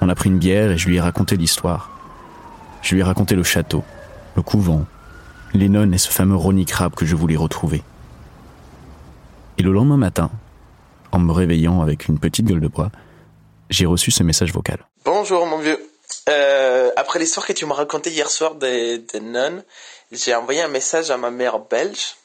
On 0.00 0.08
a 0.08 0.14
pris 0.16 0.28
une 0.28 0.38
bière 0.38 0.72
et 0.72 0.76
je 0.76 0.88
lui 0.88 0.96
ai 0.96 1.00
raconté 1.00 1.36
l'histoire. 1.36 1.90
Je 2.82 2.94
lui 2.94 3.00
ai 3.00 3.04
raconté 3.04 3.36
le 3.36 3.44
château, 3.44 3.84
le 4.34 4.42
couvent, 4.42 4.84
les 5.54 5.68
nonnes 5.68 5.94
et 5.94 5.98
ce 5.98 6.08
fameux 6.08 6.34
Ronnie 6.34 6.66
Crab 6.66 6.94
que 6.96 7.06
je 7.06 7.14
voulais 7.14 7.36
retrouver. 7.36 7.84
Et 9.56 9.62
le 9.62 9.72
lendemain 9.72 9.96
matin, 9.96 10.30
en 11.12 11.20
me 11.20 11.30
réveillant 11.30 11.80
avec 11.80 12.08
une 12.08 12.18
petite 12.18 12.46
gueule 12.46 12.60
de 12.60 12.66
bois, 12.66 12.90
j'ai 13.70 13.86
reçu 13.86 14.10
ce 14.10 14.24
message 14.24 14.52
vocal. 14.52 14.78
Bonjour 15.04 15.46
mon 15.46 15.58
vieux. 15.58 15.78
Euh, 16.28 16.90
après 16.96 17.20
l'histoire 17.20 17.46
que 17.46 17.52
tu 17.52 17.66
m'as 17.66 17.76
racontée 17.76 18.10
hier 18.10 18.28
soir 18.28 18.56
des, 18.56 18.98
des 18.98 19.20
nonnes, 19.20 19.62
j'ai 20.10 20.34
envoyé 20.34 20.62
un 20.62 20.68
message 20.68 21.12
à 21.12 21.16
ma 21.16 21.30
mère 21.30 21.60
belge 21.60 22.16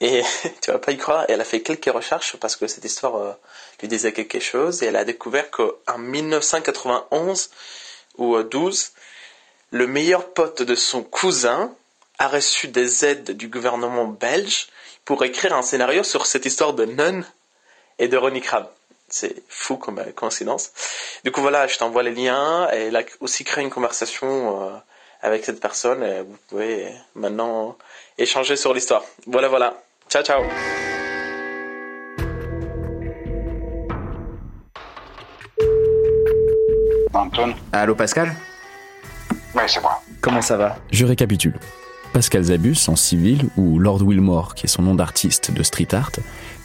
et 0.00 0.22
tu 0.62 0.70
vas 0.70 0.78
pas 0.78 0.92
y 0.92 0.96
croire, 0.96 1.24
elle 1.28 1.40
a 1.40 1.44
fait 1.44 1.62
quelques 1.62 1.92
recherches 1.92 2.36
parce 2.36 2.56
que 2.56 2.66
cette 2.66 2.84
histoire 2.84 3.16
euh, 3.16 3.32
lui 3.80 3.88
disait 3.88 4.12
quelque 4.12 4.40
chose 4.40 4.82
et 4.82 4.86
elle 4.86 4.96
a 4.96 5.04
découvert 5.04 5.50
qu'en 5.50 5.98
1991 5.98 7.50
ou 8.16 8.42
12, 8.42 8.92
le 9.70 9.86
meilleur 9.86 10.32
pote 10.32 10.62
de 10.62 10.74
son 10.74 11.02
cousin 11.02 11.74
a 12.18 12.28
reçu 12.28 12.68
des 12.68 13.04
aides 13.04 13.36
du 13.36 13.48
gouvernement 13.48 14.06
belge 14.06 14.68
pour 15.04 15.24
écrire 15.24 15.54
un 15.54 15.62
scénario 15.62 16.02
sur 16.02 16.26
cette 16.26 16.46
histoire 16.46 16.74
de 16.74 16.84
nonnes 16.84 17.24
et 17.98 18.08
de 18.08 18.16
Ronnie 18.16 18.40
Crab. 18.40 18.68
C'est 19.08 19.42
fou 19.48 19.76
comme 19.76 19.98
euh, 19.98 20.12
coïncidence. 20.12 20.70
Du 21.24 21.32
coup 21.32 21.40
voilà, 21.40 21.66
je 21.66 21.78
t'envoie 21.78 22.02
les 22.02 22.12
liens. 22.12 22.68
Elle 22.70 22.94
a 22.94 23.02
aussi 23.20 23.42
créé 23.42 23.64
une 23.64 23.70
conversation 23.70 24.68
euh, 24.68 24.76
avec 25.22 25.44
cette 25.44 25.60
personne. 25.60 26.02
Et 26.02 26.20
vous 26.22 26.36
pouvez 26.48 26.92
maintenant 27.14 27.78
échanger 28.18 28.56
sur 28.56 28.74
l'histoire. 28.74 29.04
Voilà, 29.26 29.48
voilà. 29.48 29.80
Ciao, 30.08 30.22
ciao. 30.22 30.42
Anton 37.12 37.54
Allô 37.72 37.94
Pascal 37.94 38.34
Oui, 39.54 39.62
c'est 39.66 39.80
moi. 39.80 40.00
Comment 40.20 40.42
ça 40.42 40.56
va 40.56 40.76
Je 40.90 41.04
récapitule. 41.04 41.58
Pascal 42.12 42.42
Zabus 42.44 42.88
en 42.88 42.96
civil, 42.96 43.48
ou 43.56 43.78
Lord 43.78 44.02
Wilmore, 44.02 44.54
qui 44.54 44.64
est 44.66 44.68
son 44.68 44.82
nom 44.82 44.94
d'artiste 44.94 45.50
de 45.52 45.62
street 45.62 45.88
art, 45.94 46.12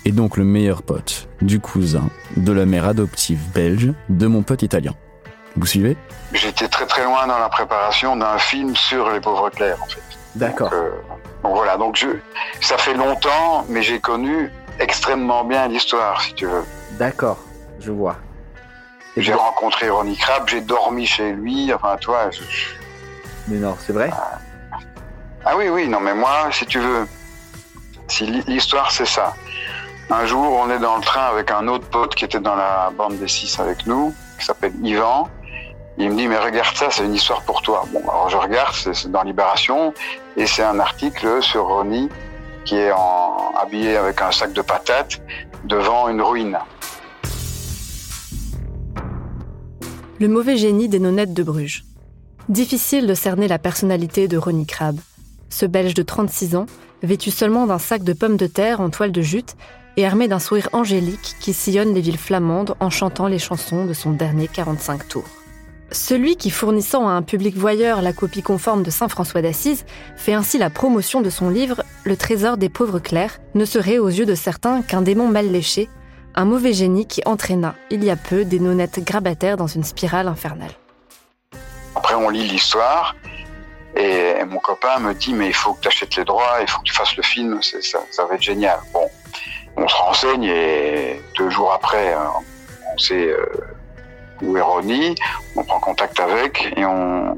est 0.05 0.11
donc 0.11 0.37
le 0.37 0.45
meilleur 0.45 0.81
pote 0.81 1.27
du 1.41 1.59
cousin 1.59 2.09
de 2.37 2.51
la 2.53 2.65
mère 2.65 2.87
adoptive 2.87 3.39
belge 3.53 3.91
de 4.09 4.27
mon 4.27 4.41
pote 4.41 4.63
italien. 4.63 4.93
Vous 5.57 5.65
suivez? 5.65 5.97
J'étais 6.31 6.67
très 6.67 6.85
très 6.85 7.03
loin 7.03 7.27
dans 7.27 7.39
la 7.39 7.49
préparation 7.49 8.15
d'un 8.15 8.37
film 8.37 8.75
sur 8.75 9.11
les 9.11 9.19
pauvres 9.19 9.49
clercs, 9.49 9.81
en 9.81 9.85
fait. 9.85 10.01
D'accord. 10.35 10.69
Donc, 10.69 10.79
euh, 10.79 10.91
donc 11.43 11.55
voilà, 11.55 11.77
donc 11.77 11.95
je, 11.95 12.07
ça 12.61 12.77
fait 12.77 12.93
longtemps, 12.93 13.65
mais 13.69 13.81
j'ai 13.81 13.99
connu 13.99 14.51
extrêmement 14.79 15.43
bien 15.43 15.67
l'histoire, 15.67 16.21
si 16.21 16.33
tu 16.33 16.45
veux. 16.47 16.63
D'accord, 16.91 17.37
je 17.79 17.91
vois. 17.91 18.15
Et 19.15 19.21
J'ai 19.21 19.33
rencontré 19.33 19.89
Ronnie 19.89 20.17
Crab, 20.17 20.47
j'ai 20.47 20.61
dormi 20.61 21.05
chez 21.05 21.33
lui, 21.33 21.71
enfin 21.73 21.97
toi. 21.97 22.31
je- 22.31 22.41
Mais 23.47 23.57
non, 23.57 23.75
c'est 23.79 23.93
vrai 23.93 24.09
Ah 25.45 25.55
oui, 25.57 25.69
oui, 25.69 25.87
non, 25.87 25.99
mais 25.99 26.15
moi, 26.15 26.47
si 26.51 26.65
tu 26.65 26.79
veux, 26.79 27.05
si 28.07 28.25
l'hi- 28.25 28.43
l'histoire 28.47 28.91
c'est 28.91 29.05
ça. 29.05 29.33
Un 30.09 30.25
jour, 30.25 30.51
on 30.59 30.69
est 30.71 30.79
dans 30.79 30.95
le 30.97 31.01
train 31.03 31.27
avec 31.27 31.51
un 31.51 31.67
autre 31.67 31.87
pote 31.89 32.15
qui 32.15 32.25
était 32.25 32.39
dans 32.39 32.55
la 32.55 32.91
bande 32.97 33.17
des 33.19 33.27
six 33.27 33.59
avec 33.59 33.85
nous, 33.85 34.13
qui 34.39 34.45
s'appelle 34.45 34.73
Yvan. 34.81 35.27
Il 35.97 36.09
me 36.09 36.15
dit, 36.15 36.27
mais 36.27 36.39
regarde 36.39 36.75
ça, 36.75 36.87
c'est 36.89 37.05
une 37.05 37.13
histoire 37.13 37.41
pour 37.43 37.61
toi. 37.61 37.85
Bon, 37.93 38.01
alors 38.01 38.29
je 38.29 38.37
regarde, 38.37 38.73
c'est 38.73 39.11
dans 39.11 39.21
Libération, 39.21 39.93
et 40.37 40.47
c'est 40.47 40.63
un 40.63 40.79
article 40.79 41.41
sur 41.41 41.67
Ronnie 41.67 42.09
qui 42.65 42.75
est 42.75 42.91
habillé 43.61 43.97
avec 43.97 44.21
un 44.21 44.31
sac 44.31 44.53
de 44.53 44.61
patates 44.61 45.21
devant 45.65 46.09
une 46.09 46.21
ruine. 46.21 46.57
Le 50.19 50.27
mauvais 50.27 50.57
génie 50.57 50.87
des 50.87 50.99
nonnettes 50.99 51.33
de 51.33 51.43
Bruges. 51.43 51.83
Difficile 52.49 53.07
de 53.07 53.13
cerner 53.13 53.47
la 53.47 53.59
personnalité 53.59 54.27
de 54.27 54.37
Ronnie 54.37 54.65
Crabbe. 54.65 54.99
Ce 55.49 55.65
Belge 55.65 55.93
de 55.93 56.03
36 56.03 56.55
ans, 56.55 56.65
vêtu 57.03 57.29
seulement 57.29 57.67
d'un 57.67 57.79
sac 57.79 58.03
de 58.03 58.13
pommes 58.13 58.37
de 58.37 58.47
terre 58.47 58.81
en 58.81 58.89
toile 58.89 59.11
de 59.11 59.21
jute 59.21 59.55
et 59.97 60.05
armé 60.05 60.27
d'un 60.27 60.39
sourire 60.39 60.69
angélique 60.73 61.35
qui 61.39 61.53
sillonne 61.53 61.93
les 61.93 62.01
villes 62.01 62.17
flamandes 62.17 62.75
en 62.79 62.89
chantant 62.89 63.27
les 63.27 63.39
chansons 63.39 63.85
de 63.85 63.93
son 63.93 64.11
dernier 64.11 64.47
45 64.47 65.07
tours. 65.07 65.42
Celui 65.93 66.37
qui, 66.37 66.49
fournissant 66.49 67.07
à 67.07 67.11
un 67.11 67.21
public 67.21 67.55
voyeur 67.55 68.01
la 68.01 68.13
copie 68.13 68.41
conforme 68.41 68.81
de 68.81 68.89
Saint 68.89 69.09
François 69.09 69.43
d'Assise, 69.43 69.85
fait 70.17 70.33
ainsi 70.33 70.57
la 70.57 70.71
promotion 70.71 71.21
de 71.21 71.29
son 71.29 71.51
livre 71.51 71.83
Le 72.03 72.17
trésor 72.17 72.57
des 72.57 72.67
pauvres 72.67 72.97
clercs, 72.97 73.39
ne 73.53 73.63
serait 73.63 73.99
aux 73.99 74.09
yeux 74.09 74.25
de 74.25 74.33
certains 74.33 74.81
qu'un 74.81 75.03
démon 75.03 75.27
mal 75.27 75.51
léché, 75.51 75.89
un 76.33 76.45
mauvais 76.45 76.73
génie 76.73 77.05
qui 77.05 77.21
entraîna, 77.27 77.75
il 77.91 78.03
y 78.03 78.09
a 78.09 78.15
peu, 78.15 78.43
des 78.43 78.59
nonnettes 78.59 79.03
grabataires 79.05 79.55
dans 79.55 79.67
une 79.67 79.83
spirale 79.83 80.27
infernale. 80.27 80.71
Après, 81.95 82.15
on 82.15 82.29
lit 82.29 82.47
l'histoire, 82.47 83.15
et 83.95 84.43
mon 84.45 84.57
copain 84.57 84.97
me 84.97 85.13
dit, 85.13 85.35
mais 85.35 85.49
il 85.49 85.53
faut 85.53 85.75
que 85.75 85.81
tu 85.81 85.89
achètes 85.89 86.15
les 86.15 86.25
droits, 86.25 86.57
il 86.59 86.67
faut 86.67 86.79
que 86.79 86.85
tu 86.85 86.93
fasses 86.93 87.15
le 87.15 87.21
film, 87.21 87.61
ça, 87.61 87.99
ça 88.09 88.25
va 88.25 88.33
être 88.33 88.41
génial. 88.41 88.79
Bon, 88.93 89.07
on 89.77 89.87
se 89.87 89.95
renseigne, 89.95 90.45
et 90.45 91.21
deux 91.37 91.51
jours 91.51 91.71
après, 91.71 92.15
euh, 92.15 92.17
on 92.95 92.97
sait 92.97 93.31
où 94.43 94.57
est 94.57 94.61
Ronnie, 94.61 95.15
on 95.55 95.63
prend 95.63 95.79
contact 95.79 96.19
avec, 96.19 96.73
et 96.75 96.85
on, 96.85 97.37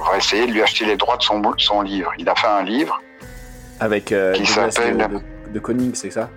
on 0.00 0.04
va 0.10 0.16
essayer 0.16 0.46
de 0.46 0.52
lui 0.52 0.62
acheter 0.62 0.84
les 0.84 0.96
droits 0.96 1.16
de 1.16 1.22
son, 1.22 1.40
son 1.58 1.82
livre. 1.82 2.10
Il 2.18 2.28
a 2.28 2.34
fait 2.34 2.46
un 2.46 2.62
livre, 2.62 3.00
Avec 3.80 4.12
euh, 4.12 4.32
Qui 4.34 4.46
s'appelle- 4.46 4.96
de, 4.96 5.52
de, 5.52 5.58
Koning, 5.58 5.94
c'est 5.94 6.10
ça? 6.10 6.28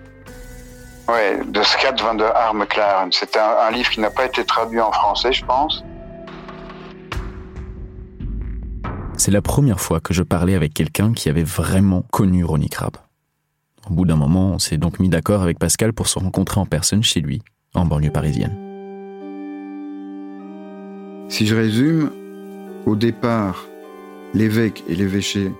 Ouais, 1.08 1.40
de 1.46 1.64
Scat 1.64 1.96
van 2.02 2.16
der 2.16 2.36
Arme 2.36 2.66
Claren. 2.66 3.10
C'est 3.12 3.38
un, 3.38 3.56
un 3.68 3.72
livre 3.72 3.90
qui 3.90 4.02
n'a 4.02 4.10
pas 4.10 4.26
été 4.26 4.44
traduit 4.44 4.82
en 4.82 4.92
français, 4.92 5.32
je 5.32 5.46
pense. 5.46 5.84
C'est 9.16 9.32
la 9.32 9.42
première 9.42 9.80
fois 9.80 10.00
que 10.00 10.14
je 10.14 10.22
parlais 10.22 10.54
avec 10.54 10.74
quelqu'un 10.74 11.14
qui 11.14 11.30
avait 11.30 11.44
vraiment 11.44 12.04
connu 12.12 12.44
Ronnie 12.44 12.70
Crabbe. 12.70 12.98
Au 13.90 13.94
bout 13.94 14.06
d'un 14.06 14.18
moment, 14.18 14.52
on 14.52 14.60
s'est 14.60 14.78
donc 14.78 15.00
mis 15.00 15.10
d'accord 15.10 15.42
avec 15.42 15.58
Pascal 15.60 15.94
pour 15.94 16.08
se 16.08 16.20
rencontrer 16.20 16.60
en 16.60 16.66
personne 16.66 17.04
chez 17.04 17.22
lui, 17.22 17.42
en 17.74 17.86
banlieue 17.86 18.12
parisienne. 18.12 18.67
Si 21.30 21.46
je 21.46 21.56
résume, 21.56 22.10
au 22.86 22.96
départ, 22.96 23.68
l'évêque 24.34 24.84
et 24.88 24.96
l'évêché, 24.96 25.52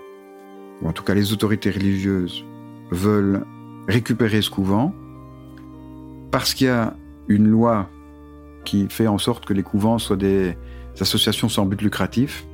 ou 0.82 0.88
en 0.88 0.94
tout 0.94 1.04
cas 1.04 1.14
les 1.14 1.34
autorités 1.34 1.72
religieuses, 1.72 2.46
veulent 2.92 3.44
récupérer 3.88 4.42
ce 4.42 4.50
couvent 4.50 4.94
parce 6.32 6.54
qu'il 6.54 6.68
y 6.68 6.70
a 6.70 6.96
une 7.28 7.48
loi 7.48 7.90
qui 8.64 8.88
fait 8.90 9.08
en 9.08 9.18
sorte 9.18 9.46
que 9.46 9.54
les 9.54 9.64
couvents 9.64 9.98
soient 9.98 10.18
des 10.18 10.58
associations 11.00 11.50
sans 11.50 11.66
but 11.66 11.82
lucratif, 11.82 12.46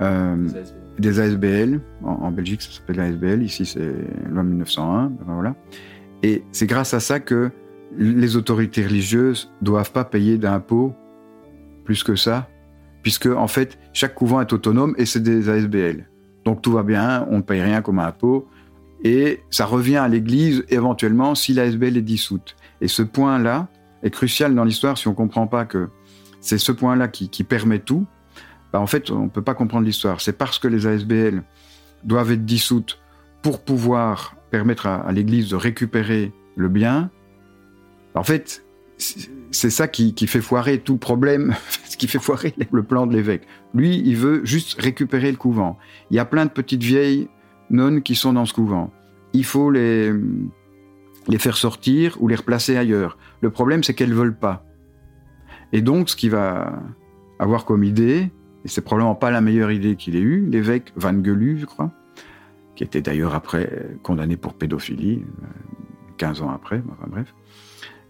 euh, 0.00 0.36
des 0.98 1.20
ASBL. 1.20 1.80
En, 2.02 2.30
Belgique, 2.30 2.62
ça 2.62 2.70
s'appelle 2.70 2.96
l'ASBL. 2.96 3.42
Ici, 3.42 3.66
c'est 3.66 3.94
loi 4.30 4.42
1901. 4.42 5.06
ben 5.08 5.34
voilà. 5.34 5.54
Et 6.22 6.44
c'est 6.52 6.66
grâce 6.66 6.94
à 6.94 7.00
ça 7.00 7.20
que 7.20 7.50
les 7.96 8.36
autorités 8.36 8.84
religieuses 8.84 9.52
doivent 9.60 9.92
pas 9.92 10.04
payer 10.04 10.38
d'impôts 10.38 10.94
plus 11.84 12.02
que 12.02 12.16
ça, 12.16 12.48
puisque 13.02 13.26
en 13.26 13.48
fait, 13.48 13.78
chaque 13.92 14.14
couvent 14.14 14.40
est 14.40 14.52
autonome 14.52 14.94
et 14.98 15.06
c'est 15.06 15.22
des 15.22 15.48
ASBL. 15.48 16.08
Donc 16.44 16.62
tout 16.62 16.72
va 16.72 16.82
bien, 16.82 17.26
on 17.30 17.38
ne 17.38 17.42
paye 17.42 17.60
rien 17.60 17.82
comme 17.82 17.98
impôt, 17.98 18.48
et 19.04 19.40
ça 19.50 19.66
revient 19.66 19.96
à 19.96 20.08
l'Église 20.08 20.64
éventuellement 20.68 21.34
si 21.34 21.54
l'ASBL 21.54 21.96
est 21.96 22.02
dissoute. 22.02 22.56
Et 22.80 22.88
ce 22.88 23.02
point-là 23.02 23.68
est 24.02 24.10
crucial 24.10 24.54
dans 24.54 24.64
l'histoire 24.64 24.98
si 24.98 25.08
on 25.08 25.12
ne 25.12 25.16
comprend 25.16 25.46
pas 25.46 25.64
que 25.64 25.88
c'est 26.40 26.58
ce 26.58 26.72
point-là 26.72 27.08
qui, 27.08 27.44
permet 27.44 27.78
tout. 27.78 28.06
Bah, 28.72 28.80
en 28.80 28.86
fait, 28.86 29.10
on 29.10 29.24
ne 29.24 29.28
peut 29.28 29.42
pas 29.42 29.54
comprendre 29.54 29.86
l'histoire. 29.86 30.20
C'est 30.20 30.32
parce 30.32 30.58
que 30.58 30.66
les 30.66 30.86
ASBL 30.86 31.42
doivent 32.04 32.32
être 32.32 32.44
dissoutes 32.44 32.98
pour 33.42 33.62
pouvoir 33.62 34.36
permettre 34.50 34.86
à, 34.86 34.96
à 34.96 35.12
l'Église 35.12 35.50
de 35.50 35.56
récupérer 35.56 36.32
le 36.56 36.68
bien. 36.68 37.10
En 38.14 38.24
fait, 38.24 38.64
c'est 39.52 39.70
ça 39.70 39.86
qui, 39.86 40.14
fait 40.26 40.40
foirer 40.40 40.78
tout 40.78 40.96
problème, 40.96 41.54
ce 41.84 41.96
qui 41.96 42.08
fait 42.08 42.18
foirer 42.18 42.54
le 42.72 42.82
plan 42.82 43.06
de 43.06 43.12
l'évêque. 43.12 43.46
Lui, 43.74 44.02
il 44.04 44.16
veut 44.16 44.44
juste 44.44 44.80
récupérer 44.80 45.30
le 45.30 45.36
couvent. 45.36 45.78
Il 46.10 46.16
y 46.16 46.18
a 46.18 46.24
plein 46.24 46.46
de 46.46 46.50
petites 46.50 46.82
vieilles 46.82 47.28
nonnes 47.70 48.02
qui 48.02 48.14
sont 48.14 48.32
dans 48.32 48.46
ce 48.46 48.54
couvent. 48.54 48.90
Il 49.32 49.44
faut 49.44 49.70
les, 49.70 50.12
les 51.28 51.38
faire 51.38 51.56
sortir 51.56 52.16
ou 52.20 52.28
les 52.28 52.34
replacer 52.34 52.76
ailleurs. 52.76 53.18
Le 53.40 53.50
problème, 53.50 53.84
c'est 53.84 53.94
qu'elles 53.94 54.14
veulent 54.14 54.36
pas. 54.36 54.64
Et 55.72 55.80
donc, 55.80 56.10
ce 56.10 56.16
qu'il 56.16 56.30
va 56.30 56.82
avoir 57.38 57.64
comme 57.64 57.84
idée, 57.84 58.30
et 58.64 58.68
c'est 58.68 58.82
probablement 58.82 59.14
pas 59.14 59.30
la 59.30 59.40
meilleure 59.40 59.70
idée 59.70 59.96
qu'il 59.96 60.16
ait 60.16 60.20
eue, 60.20 60.46
l'évêque 60.48 60.92
Van 60.96 61.12
Gelu, 61.22 61.58
je 61.58 61.66
crois, 61.66 61.90
qui 62.76 62.84
était 62.84 63.00
d'ailleurs 63.00 63.34
après 63.34 63.88
condamné 64.02 64.36
pour 64.36 64.54
pédophilie, 64.54 65.24
euh, 65.42 65.46
15 66.18 66.42
ans 66.42 66.50
après, 66.50 66.82
enfin 66.90 67.06
bref, 67.08 67.34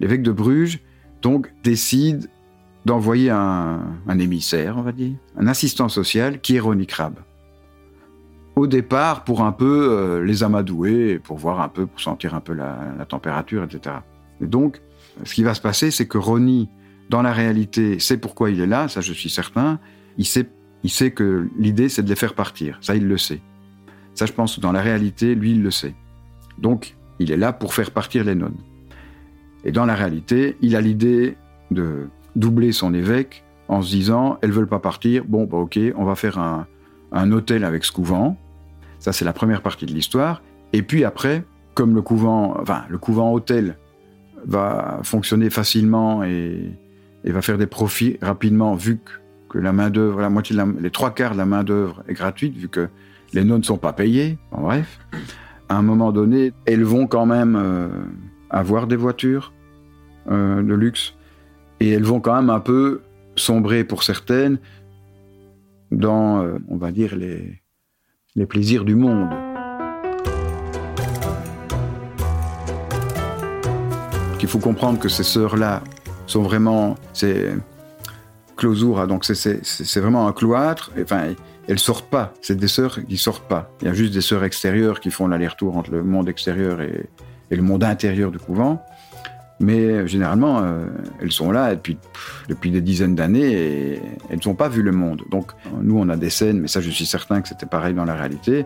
l'évêque 0.00 0.22
de 0.22 0.32
Bruges, 0.32 0.80
donc, 1.22 1.52
décide 1.62 2.28
d'envoyer 2.84 3.30
un, 3.30 3.80
émissaire, 4.18 4.76
on 4.76 4.82
va 4.82 4.92
dire, 4.92 5.14
un 5.36 5.46
assistant 5.46 5.88
social 5.88 6.40
qui 6.40 6.56
est 6.56 6.60
Ronnie 6.60 6.86
Crabbe, 6.86 7.18
au 8.56 8.66
départ 8.66 9.24
pour 9.24 9.42
un 9.42 9.52
peu 9.52 9.88
euh, 9.92 10.24
les 10.24 10.42
amadouer, 10.42 11.20
pour 11.20 11.38
voir 11.38 11.60
un 11.60 11.68
peu, 11.68 11.86
pour 11.86 12.00
sentir 12.00 12.34
un 12.34 12.40
peu 12.40 12.52
la, 12.52 12.76
la 12.98 13.06
température, 13.06 13.62
etc. 13.62 13.96
Et 14.40 14.46
donc, 14.46 14.82
ce 15.24 15.32
qui 15.34 15.44
va 15.44 15.54
se 15.54 15.60
passer, 15.60 15.90
c'est 15.90 16.06
que 16.06 16.18
Ronnie, 16.18 16.68
dans 17.08 17.22
la 17.22 17.32
réalité, 17.32 18.00
sait 18.00 18.18
pourquoi 18.18 18.50
il 18.50 18.60
est 18.60 18.66
là, 18.66 18.88
ça 18.88 19.00
je 19.00 19.12
suis 19.12 19.30
certain. 19.30 19.78
Il 20.18 20.26
sait, 20.26 20.48
il 20.82 20.90
sait 20.90 21.12
que 21.12 21.48
l'idée, 21.56 21.88
c'est 21.88 22.02
de 22.02 22.08
les 22.08 22.16
faire 22.16 22.34
partir. 22.34 22.78
Ça, 22.80 22.96
il 22.96 23.06
le 23.06 23.16
sait. 23.16 23.40
Ça, 24.14 24.26
je 24.26 24.32
pense, 24.32 24.58
dans 24.58 24.72
la 24.72 24.82
réalité, 24.82 25.34
lui, 25.34 25.52
il 25.52 25.62
le 25.62 25.70
sait. 25.70 25.94
Donc, 26.58 26.96
il 27.18 27.30
est 27.30 27.36
là 27.36 27.52
pour 27.52 27.74
faire 27.74 27.92
partir 27.92 28.24
les 28.24 28.34
nonnes. 28.34 28.58
Et 29.64 29.72
dans 29.72 29.84
la 29.84 29.94
réalité, 29.94 30.56
il 30.60 30.76
a 30.76 30.80
l'idée 30.80 31.36
de 31.70 32.08
doubler 32.36 32.72
son 32.72 32.94
évêque 32.94 33.44
en 33.68 33.82
se 33.82 33.90
disant, 33.90 34.38
elles 34.42 34.52
veulent 34.52 34.66
pas 34.66 34.80
partir, 34.80 35.24
bon, 35.24 35.44
bah, 35.44 35.58
ok, 35.58 35.78
on 35.96 36.04
va 36.04 36.14
faire 36.14 36.38
un, 36.38 36.66
un 37.12 37.30
hôtel 37.32 37.64
avec 37.64 37.84
ce 37.84 37.92
couvent. 37.92 38.36
Ça, 38.98 39.12
c'est 39.12 39.24
la 39.24 39.32
première 39.32 39.62
partie 39.62 39.86
de 39.86 39.92
l'histoire. 39.92 40.42
Et 40.72 40.82
puis 40.82 41.04
après, 41.04 41.44
comme 41.74 41.94
le 41.94 42.02
couvent, 42.02 42.56
enfin, 42.60 42.84
le 42.88 42.98
couvent 42.98 43.32
hôtel 43.32 43.76
va 44.44 45.00
fonctionner 45.02 45.50
facilement 45.50 46.24
et, 46.24 46.72
va 47.24 47.42
faire 47.42 47.58
des 47.58 47.66
profits 47.66 48.18
rapidement, 48.20 48.74
vu 48.74 48.98
que, 49.48 49.58
la 49.58 49.72
main 49.72 49.90
d'œuvre, 49.90 50.22
la 50.22 50.30
moitié, 50.30 50.56
les 50.80 50.90
trois 50.90 51.10
quarts 51.10 51.32
de 51.32 51.36
la 51.36 51.44
main 51.44 51.62
d'œuvre 51.62 52.02
est 52.08 52.14
gratuite, 52.14 52.56
vu 52.56 52.68
que 52.68 52.88
les 53.34 53.44
nonnes 53.44 53.58
ne 53.58 53.64
sont 53.64 53.76
pas 53.76 53.92
payées. 53.92 54.38
Bon, 54.50 54.62
bref, 54.62 54.98
à 55.68 55.76
un 55.76 55.82
moment 55.82 56.10
donné, 56.10 56.54
elles 56.64 56.84
vont 56.84 57.06
quand 57.06 57.26
même 57.26 57.54
euh, 57.56 57.88
avoir 58.52 58.86
des 58.86 58.96
voitures 58.96 59.52
euh, 60.30 60.62
de 60.62 60.74
luxe 60.74 61.14
et 61.80 61.90
elles 61.90 62.04
vont 62.04 62.20
quand 62.20 62.36
même 62.36 62.50
un 62.50 62.60
peu 62.60 63.00
sombrer 63.34 63.82
pour 63.82 64.02
certaines 64.02 64.58
dans, 65.90 66.42
euh, 66.42 66.58
on 66.68 66.76
va 66.76 66.92
dire, 66.92 67.16
les, 67.16 67.60
les 68.36 68.46
plaisirs 68.46 68.84
du 68.84 68.94
monde. 68.94 69.28
Il 74.40 74.48
faut 74.48 74.58
comprendre 74.58 74.98
que 74.98 75.08
ces 75.08 75.22
sœurs-là 75.22 75.82
sont 76.26 76.42
vraiment, 76.42 76.96
c'est 77.14 77.54
clausura, 78.56 79.06
donc 79.06 79.24
c'est- 79.24 80.00
vraiment 80.00 80.26
un 80.28 80.32
cloître. 80.32 80.90
et, 80.96 81.02
Enfin, 81.02 81.28
elles 81.68 81.78
sortent 81.78 82.10
pas. 82.10 82.34
C'est 82.42 82.56
des 82.56 82.68
sœurs 82.68 82.98
qui 83.06 83.16
sortent 83.16 83.48
pas. 83.48 83.70
Il 83.80 83.86
y 83.86 83.90
a 83.90 83.94
juste 83.94 84.12
des 84.12 84.20
sœurs 84.20 84.44
extérieures 84.44 85.00
qui 85.00 85.10
font 85.10 85.26
l'aller-retour 85.28 85.76
entre 85.76 85.90
le 85.92 86.02
monde 86.02 86.28
extérieur 86.28 86.80
et, 86.80 87.06
et 87.52 87.56
le 87.56 87.62
monde 87.62 87.84
intérieur 87.84 88.32
du 88.32 88.38
couvent. 88.38 88.82
Mais 89.60 89.78
euh, 89.78 90.06
généralement, 90.06 90.60
euh, 90.62 90.86
elles 91.20 91.30
sont 91.30 91.52
là 91.52 91.74
depuis, 91.76 91.98
depuis 92.48 92.70
des 92.70 92.80
dizaines 92.80 93.14
d'années 93.14 93.52
et 93.52 94.02
elles 94.30 94.40
n'ont 94.44 94.54
pas 94.54 94.68
vu 94.68 94.82
le 94.82 94.90
monde. 94.90 95.22
Donc, 95.30 95.52
nous, 95.82 95.96
on 95.98 96.08
a 96.08 96.16
des 96.16 96.30
scènes, 96.30 96.60
mais 96.60 96.66
ça, 96.66 96.80
je 96.80 96.90
suis 96.90 97.06
certain 97.06 97.40
que 97.42 97.48
c'était 97.48 97.66
pareil 97.66 97.94
dans 97.94 98.06
la 98.06 98.14
réalité, 98.14 98.64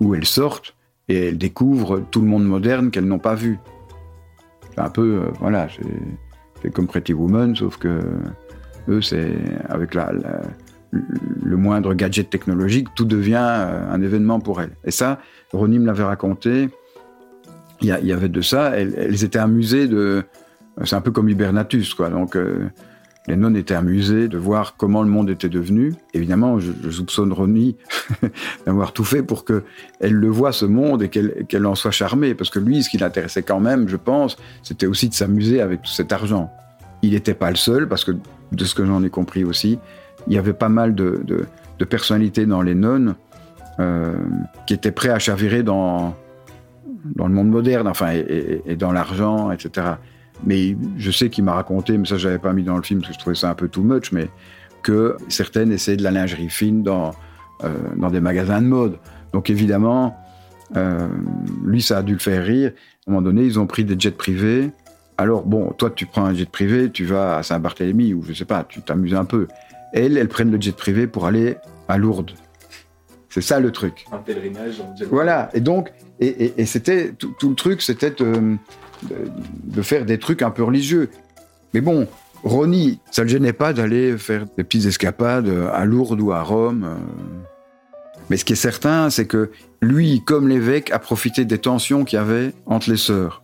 où 0.00 0.14
elles 0.14 0.26
sortent 0.26 0.74
et 1.08 1.28
elles 1.28 1.38
découvrent 1.38 2.00
tout 2.10 2.20
le 2.20 2.26
monde 2.26 2.44
moderne 2.44 2.90
qu'elles 2.90 3.06
n'ont 3.06 3.20
pas 3.20 3.36
vu. 3.36 3.58
C'est 4.74 4.80
un 4.80 4.90
peu, 4.90 5.22
euh, 5.22 5.30
voilà, 5.40 5.68
c'est 6.62 6.70
comme 6.70 6.88
Pretty 6.88 7.14
Woman, 7.14 7.54
sauf 7.54 7.78
que 7.78 8.00
eux, 8.88 9.00
c'est 9.00 9.36
avec 9.68 9.94
le 10.92 11.56
moindre 11.56 11.94
gadget 11.94 12.28
technologique, 12.28 12.88
tout 12.96 13.04
devient 13.04 13.36
un 13.36 14.02
événement 14.02 14.40
pour 14.40 14.60
elles. 14.60 14.76
Et 14.84 14.90
ça, 14.90 15.20
Ronnie 15.52 15.78
me 15.78 15.86
l'avait 15.86 16.04
raconté. 16.04 16.68
Il 17.82 17.88
y, 17.88 18.12
avait 18.12 18.28
de 18.28 18.40
ça. 18.40 18.70
Elles, 18.70 19.24
étaient 19.24 19.38
amusées 19.38 19.86
de. 19.86 20.24
C'est 20.84 20.96
un 20.96 21.00
peu 21.00 21.10
comme 21.10 21.28
Hibernatus, 21.28 21.94
quoi. 21.94 22.08
Donc, 22.08 22.36
euh, 22.36 22.68
les 23.28 23.36
nonnes 23.36 23.56
étaient 23.56 23.74
amusées 23.74 24.28
de 24.28 24.38
voir 24.38 24.76
comment 24.76 25.02
le 25.02 25.08
monde 25.08 25.28
était 25.28 25.48
devenu. 25.48 25.94
Évidemment, 26.14 26.58
je, 26.58 26.90
soupçonne 26.90 27.32
Ronnie 27.32 27.76
d'avoir 28.66 28.92
tout 28.92 29.04
fait 29.04 29.22
pour 29.22 29.44
que 29.44 29.64
elle 30.00 30.14
le 30.14 30.28
voit 30.28 30.52
ce 30.52 30.64
monde 30.64 31.02
et 31.02 31.08
qu'elle 31.08 31.66
en 31.66 31.74
soit 31.74 31.90
charmée. 31.90 32.34
Parce 32.34 32.50
que 32.50 32.58
lui, 32.58 32.82
ce 32.82 32.88
qui 32.88 32.98
l'intéressait 32.98 33.42
quand 33.42 33.60
même, 33.60 33.88
je 33.88 33.96
pense, 33.96 34.36
c'était 34.62 34.86
aussi 34.86 35.08
de 35.08 35.14
s'amuser 35.14 35.60
avec 35.60 35.82
tout 35.82 35.90
cet 35.90 36.12
argent. 36.12 36.50
Il 37.02 37.10
n'était 37.10 37.34
pas 37.34 37.50
le 37.50 37.56
seul, 37.56 37.88
parce 37.88 38.04
que 38.04 38.12
de 38.52 38.64
ce 38.64 38.74
que 38.74 38.86
j'en 38.86 39.02
ai 39.02 39.10
compris 39.10 39.44
aussi, 39.44 39.78
il 40.28 40.32
y 40.32 40.38
avait 40.38 40.54
pas 40.54 40.70
mal 40.70 40.94
de 40.94 41.44
personnalités 41.84 42.46
dans 42.46 42.62
les 42.62 42.74
nonnes 42.74 43.16
euh, 43.78 44.14
qui 44.66 44.72
étaient 44.72 44.90
prêts 44.90 45.10
à 45.10 45.18
chavirer 45.18 45.62
dans, 45.62 46.16
dans 47.14 47.26
le 47.26 47.34
monde 47.34 47.48
moderne, 47.48 47.88
enfin, 47.88 48.12
et, 48.12 48.76
dans 48.76 48.92
l'argent, 48.92 49.50
etc. 49.50 49.86
Mais 50.44 50.76
je 50.96 51.10
sais 51.10 51.30
qu'il 51.30 51.44
m'a 51.44 51.54
raconté, 51.54 51.96
mais 51.96 52.06
ça, 52.06 52.18
je 52.18 52.28
n'avais 52.28 52.38
pas 52.38 52.52
mis 52.52 52.62
dans 52.62 52.76
le 52.76 52.82
film 52.82 53.00
parce 53.00 53.10
que 53.10 53.14
je 53.14 53.20
trouvais 53.20 53.36
ça 53.36 53.50
un 53.50 53.54
peu 53.54 53.68
too 53.68 53.82
much, 53.82 54.12
mais 54.12 54.28
que 54.82 55.16
certaines 55.28 55.72
essayaient 55.72 55.96
de 55.96 56.02
la 56.02 56.10
lingerie 56.10 56.48
fine 56.48 56.82
dans, 56.82 57.12
euh, 57.64 57.74
dans 57.96 58.10
des 58.10 58.20
magasins 58.20 58.60
de 58.60 58.66
mode. 58.66 58.98
Donc 59.32 59.50
évidemment, 59.50 60.16
euh, 60.76 61.08
lui, 61.64 61.82
ça 61.82 61.98
a 61.98 62.02
dû 62.02 62.12
le 62.12 62.18
faire 62.18 62.44
rire. 62.44 62.72
À 63.06 63.10
un 63.10 63.14
moment 63.14 63.22
donné, 63.22 63.44
ils 63.44 63.58
ont 63.58 63.66
pris 63.66 63.84
des 63.84 63.98
jets 63.98 64.10
privés. 64.10 64.70
Alors, 65.18 65.44
bon, 65.44 65.72
toi, 65.72 65.90
tu 65.90 66.06
prends 66.06 66.26
un 66.26 66.34
jet 66.34 66.48
privé, 66.50 66.90
tu 66.90 67.04
vas 67.04 67.38
à 67.38 67.42
Saint-Barthélemy 67.42 68.14
ou 68.14 68.22
je 68.22 68.32
sais 68.32 68.44
pas, 68.44 68.64
tu 68.68 68.82
t'amuses 68.82 69.14
un 69.14 69.24
peu. 69.24 69.48
Elles, 69.92 70.18
elles 70.18 70.28
prennent 70.28 70.50
le 70.50 70.60
jet 70.60 70.76
privé 70.76 71.06
pour 71.06 71.26
aller 71.26 71.56
à 71.88 71.96
Lourdes. 71.96 72.32
C'est 73.28 73.40
ça 73.42 73.60
le 73.60 73.70
truc. 73.72 74.06
Un 74.12 74.18
pèlerinage 74.18 74.82
Voilà. 75.10 75.50
Et 75.52 75.60
donc, 75.60 75.92
et, 76.20 76.26
et- 76.26 76.60
et 76.62 76.66
c'était 76.66 77.12
tout, 77.12 77.34
tout 77.38 77.50
le 77.50 77.54
truc, 77.56 77.82
c'était 77.82 78.10
de, 78.10 78.24
de- 79.02 79.30
de 79.64 79.82
faire 79.82 80.04
des 80.06 80.18
trucs 80.18 80.42
un 80.42 80.50
peu 80.50 80.62
religieux. 80.62 81.10
Mais 81.74 81.80
bon, 81.80 82.06
Ronnie, 82.44 83.00
ça 83.10 83.22
ne 83.22 83.26
le 83.26 83.30
gênait 83.32 83.52
pas 83.52 83.72
d'aller 83.72 84.16
faire 84.16 84.46
des 84.56 84.64
petites 84.64 84.86
escapades 84.86 85.48
à 85.72 85.84
Lourdes 85.84 86.20
ou 86.20 86.32
à 86.32 86.42
Rome. 86.42 86.84
euh. 86.84 86.94
Mais 88.30 88.36
ce 88.36 88.44
qui 88.44 88.54
est 88.54 88.56
certain, 88.56 89.10
c'est 89.10 89.26
que 89.26 89.50
lui, 89.82 90.22
comme 90.24 90.48
l'évêque, 90.48 90.90
a 90.90 90.98
profité 90.98 91.44
des 91.44 91.58
tensions 91.58 92.04
qu'il 92.04 92.18
y 92.18 92.20
avait 92.22 92.52
entre 92.66 92.90
les 92.90 92.96
sœurs. 92.96 93.42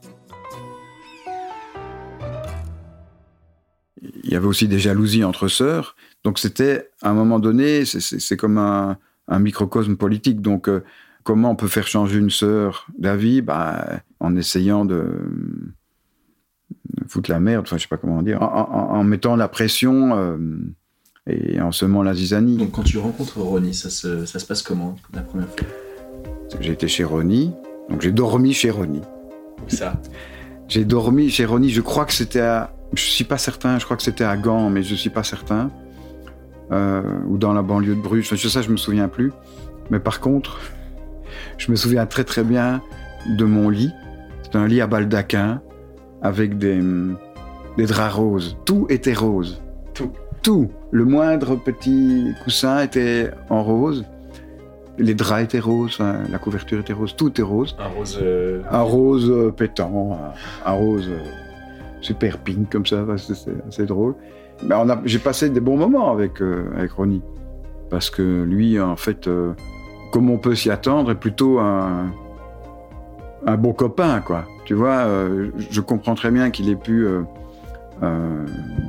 Il 4.24 4.30
y 4.30 4.36
avait 4.36 4.46
aussi 4.46 4.66
des 4.68 4.78
jalousies 4.78 5.24
entre 5.24 5.48
sœurs. 5.48 5.94
Donc 6.24 6.38
c'était, 6.38 6.88
à 7.02 7.10
un 7.10 7.14
moment 7.14 7.38
donné, 7.38 7.84
c'est 7.84 8.36
comme 8.36 8.58
un, 8.58 8.96
un 9.32 9.38
microcosme 9.38 9.96
politique. 9.96 10.40
Donc 10.40 10.68
euh, 10.68 10.82
comment 11.24 11.50
on 11.50 11.56
peut 11.56 11.68
faire 11.68 11.86
changer 11.86 12.18
une 12.18 12.30
sœur 12.30 12.86
d'avis 12.98 13.42
bah, 13.42 14.00
En 14.20 14.36
essayant 14.36 14.84
de, 14.84 15.04
foutre 17.08 17.30
la 17.30 17.40
merde, 17.40 17.64
enfin 17.66 17.76
je 17.76 17.82
sais 17.82 17.88
pas 17.88 17.96
comment 17.96 18.22
dire, 18.22 18.42
en, 18.42 18.46
en- 18.46 18.96
en 18.98 19.04
mettant 19.04 19.36
la 19.36 19.48
pression 19.48 20.16
euh, 20.16 20.36
et 21.26 21.60
en 21.60 21.72
semant 21.72 22.02
la 22.02 22.14
zizanie. 22.14 22.56
Donc 22.56 22.72
quand 22.72 22.82
tu 22.82 22.98
rencontres 22.98 23.38
Ronnie, 23.40 23.74
ça 23.74 23.90
se, 23.90 24.24
ça 24.26 24.38
se 24.38 24.46
passe 24.46 24.62
comment 24.62 24.96
la 25.12 25.22
première 25.22 25.48
fois? 25.48 25.66
J'ai 26.60 26.72
été 26.72 26.86
chez 26.88 27.04
Ronnie, 27.04 27.52
donc 27.88 28.02
j'ai 28.02 28.12
dormi 28.12 28.52
chez 28.52 28.70
Ronnie. 28.70 29.00
Ça. 29.68 30.00
J'ai 30.68 30.84
dormi 30.84 31.30
chez 31.30 31.44
Ronnie, 31.44 31.70
je 31.70 31.80
crois 31.80 32.04
que 32.04 32.12
c'était 32.12 32.40
à... 32.40 32.74
Je 32.94 33.00
suis 33.02 33.24
pas 33.24 33.38
certain, 33.38 33.78
je 33.78 33.84
crois 33.84 33.96
que 33.96 34.02
c'était 34.02 34.24
à 34.24 34.36
Gand, 34.36 34.68
mais 34.68 34.82
je 34.82 34.94
suis 34.94 35.08
pas 35.10 35.22
certain. 35.22 35.70
Euh, 36.72 37.02
ou 37.28 37.36
dans 37.38 37.52
la 37.52 37.62
banlieue 37.62 37.94
de 37.94 38.00
Bruges, 38.00 38.26
enfin, 38.32 38.48
ça 38.48 38.62
je 38.62 38.70
me 38.70 38.76
souviens 38.76 39.08
plus. 39.08 39.32
Mais 39.90 39.98
par 39.98 40.20
contre, 40.20 40.58
je 41.58 41.70
me 41.70 41.76
souviens 41.76 42.06
très 42.06 42.24
très 42.24 42.44
bien 42.44 42.80
de 43.38 43.44
mon 43.44 43.68
lit. 43.68 43.92
C'était 44.42 44.58
un 44.58 44.66
lit 44.66 44.80
à 44.80 44.86
baldaquin 44.86 45.60
avec 46.22 46.56
des, 46.58 46.78
hum, 46.80 47.16
des 47.76 47.86
draps 47.86 48.14
roses. 48.14 48.56
Tout 48.64 48.86
était 48.88 49.12
rose. 49.14 49.60
Tout. 49.94 50.12
Tout. 50.42 50.70
Le 50.90 51.04
moindre 51.04 51.56
petit 51.56 52.32
coussin 52.44 52.80
était 52.82 53.30
en 53.50 53.62
rose. 53.62 54.04
Les 54.98 55.14
draps 55.14 55.42
étaient 55.44 55.58
roses, 55.60 55.98
hein, 56.00 56.20
la 56.30 56.38
couverture 56.38 56.78
était 56.80 56.92
rose, 56.92 57.14
tout 57.16 57.28
était 57.28 57.42
rose. 57.42 57.76
Un 57.78 57.88
rose. 57.88 58.18
euh, 58.22 58.62
Un 58.70 58.82
rose 58.82 59.30
euh, 59.30 59.50
pétant, 59.50 60.18
un, 60.66 60.70
un 60.70 60.72
rose 60.74 61.08
euh, 61.08 61.18
super 62.02 62.38
pink 62.38 62.70
comme 62.70 62.84
ça, 62.84 63.06
c'est 63.70 63.86
drôle. 63.86 64.14
Mais 64.64 64.74
j'ai 65.04 65.18
passé 65.18 65.48
des 65.48 65.60
bons 65.60 65.76
moments 65.76 66.12
avec, 66.12 66.42
euh, 66.42 66.66
avec 66.76 66.92
Ronnie. 66.92 67.22
Parce 67.92 68.10
que 68.10 68.42
lui, 68.42 68.80
en 68.80 68.96
fait, 68.96 69.26
euh, 69.26 69.52
comme 70.12 70.30
on 70.30 70.38
peut 70.38 70.54
s'y 70.54 70.70
attendre, 70.70 71.10
est 71.10 71.16
plutôt 71.16 71.58
un, 71.58 72.10
bon 73.58 73.72
copain, 73.72 74.20
quoi. 74.20 74.46
Tu 74.64 74.74
vois, 74.74 75.04
euh, 75.04 75.50
je 75.70 75.80
comprends 75.80 76.14
très 76.14 76.30
bien 76.30 76.50
qu'il 76.50 76.70
ait 76.70 76.76
pu, 76.76 77.06
euh, 77.06 78.46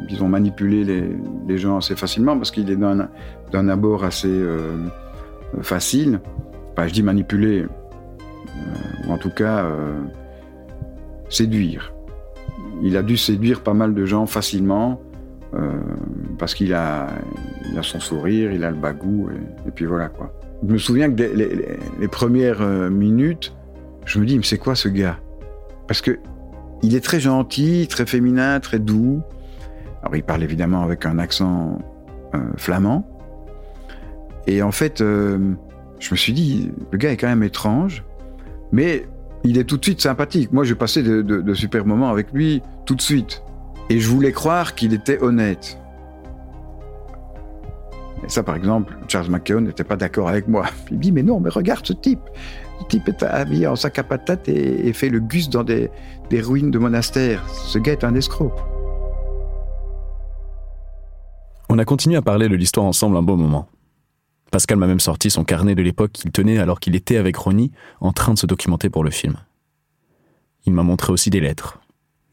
disons, 0.08 0.30
manipuler 0.30 0.84
les, 0.84 1.18
les 1.48 1.58
gens 1.58 1.78
assez 1.78 1.96
facilement, 1.96 2.38
parce 2.38 2.50
qu'il 2.50 2.70
est 2.72 2.78
d'un 2.78 3.70
abord 3.70 4.06
assez 4.06 4.42
facile. 5.62 6.22
Enfin, 6.72 6.88
je 6.88 6.94
dis 6.94 7.04
manipuler, 7.04 7.66
ou 9.06 9.12
en 9.12 9.18
tout 9.18 9.32
cas 9.32 9.66
séduire. 11.28 11.94
Il 12.84 12.98
a 12.98 13.02
dû 13.02 13.16
séduire 13.18 13.62
pas 13.62 13.74
mal 13.74 13.94
de 13.94 14.06
gens 14.06 14.26
facilement 14.26 15.02
euh, 15.56 15.72
parce 16.38 16.54
qu'il 16.54 16.74
a, 16.74 17.08
son 17.82 18.00
sourire, 18.00 18.52
il 18.52 18.64
a 18.64 18.72
le 18.72 18.78
bagou 18.78 19.30
et, 19.32 19.68
et 19.68 19.72
puis 19.72 19.86
voilà 19.86 20.10
quoi. 20.10 20.34
Je 20.68 20.74
me 20.74 20.78
souviens 20.78 21.10
que 21.10 21.16
des- 21.16 21.78
les, 22.00 22.08
premières 22.08 22.62
euh, 22.62 22.90
minutes, 22.90 23.56
je 24.06 24.20
me 24.20 24.26
dis 24.26 24.38
mais 24.38 24.44
c'est 24.44 24.58
quoi 24.58 24.76
ce 24.76 24.90
gars? 24.90 25.18
Parce 25.88 26.02
que 26.02 26.20
il 26.82 26.96
est 26.96 27.04
très 27.04 27.22
gentil, 27.22 27.88
très 27.90 28.06
féminin, 28.06 28.60
très 28.60 28.80
doux. 28.80 29.22
Alors 30.02 30.18
il 30.18 30.24
parle 30.24 30.44
évidemment 30.44 30.84
avec 30.84 31.06
un 31.06 31.18
accent 31.20 31.80
euh, 32.36 32.40
flamand. 32.58 33.08
Et 34.46 34.62
en 34.62 34.72
fait, 34.72 35.00
je 35.00 36.12
me 36.12 36.16
suis 36.18 36.34
dit, 36.34 36.70
le 36.92 36.98
gars 36.98 37.14
est 37.14 37.16
quand 37.18 37.30
même 37.30 37.44
étrange, 37.44 38.04
mais 38.74 39.06
il 39.44 39.58
est 39.58 39.64
tout 39.66 39.78
de 39.78 39.84
suite 39.84 40.02
sympathique. 40.02 40.52
Moi, 40.52 40.64
j'ai 40.64 40.76
passé 40.76 41.04
de, 41.04 41.54
super 41.54 41.86
moments 41.86 42.10
avec 42.10 42.32
lui 42.32 42.62
tout 42.86 42.96
de 42.96 43.02
suite. 43.02 43.44
Et 43.90 44.00
je 44.00 44.08
voulais 44.08 44.32
croire 44.32 44.76
qu'il 44.76 44.94
était 44.94 45.22
honnête. 45.22 45.78
Et 48.26 48.30
ça, 48.30 48.42
par 48.42 48.56
exemple, 48.56 48.98
Charles 49.10 49.30
McKeown 49.30 49.66
n'était 49.66 49.84
pas 49.84 49.98
d'accord 49.98 50.30
avec 50.30 50.48
moi. 50.48 50.66
Il 50.92 51.00
dit, 51.00 51.12
mais 51.12 51.24
non, 51.24 51.42
mais 51.42 51.50
regarde 51.50 51.86
ce 51.86 51.94
type. 51.94 52.22
Ce 52.80 52.86
type 52.86 53.08
est 53.10 53.24
habillé 53.24 53.68
en 53.68 53.76
sac 53.76 54.00
à 54.00 54.04
patates 54.04 54.48
et, 54.48 54.88
et 54.88 54.94
fait 54.94 55.10
le 55.10 55.20
gus 55.20 55.50
dans 55.50 55.64
des, 55.64 55.90
des 56.30 56.42
ruines 56.42 56.72
de 56.72 56.80
monastères. 56.80 57.44
Ce 57.50 57.78
gars 57.78 57.92
est 57.92 58.06
un 58.06 58.16
escroc. 58.16 58.54
On 61.70 61.78
a 61.80 61.86
continué 61.86 62.16
à 62.16 62.22
parler 62.22 62.48
de 62.48 62.56
l'histoire 62.56 62.86
ensemble 62.86 63.18
un 63.18 63.24
beau 63.24 63.36
moment. 63.36 63.68
Pascal 64.54 64.78
m'a 64.78 64.86
même 64.86 65.00
sorti 65.00 65.32
son 65.32 65.44
carnet 65.44 65.74
de 65.74 65.82
l'époque 65.82 66.12
qu'il 66.12 66.32
tenait 66.32 66.60
alors 66.60 66.80
qu'il 66.80 66.96
était 66.96 67.18
avec 67.18 67.36
Ronnie 67.36 67.72
en 68.02 68.14
train 68.14 68.36
de 68.36 68.38
se 68.38 68.46
documenter 68.46 68.88
pour 68.88 69.04
le 69.04 69.10
film. 69.10 69.34
Il 70.68 70.74
m'a 70.74 70.84
montré 70.84 71.12
aussi 71.12 71.32
des 71.32 71.40
lettres, 71.40 71.80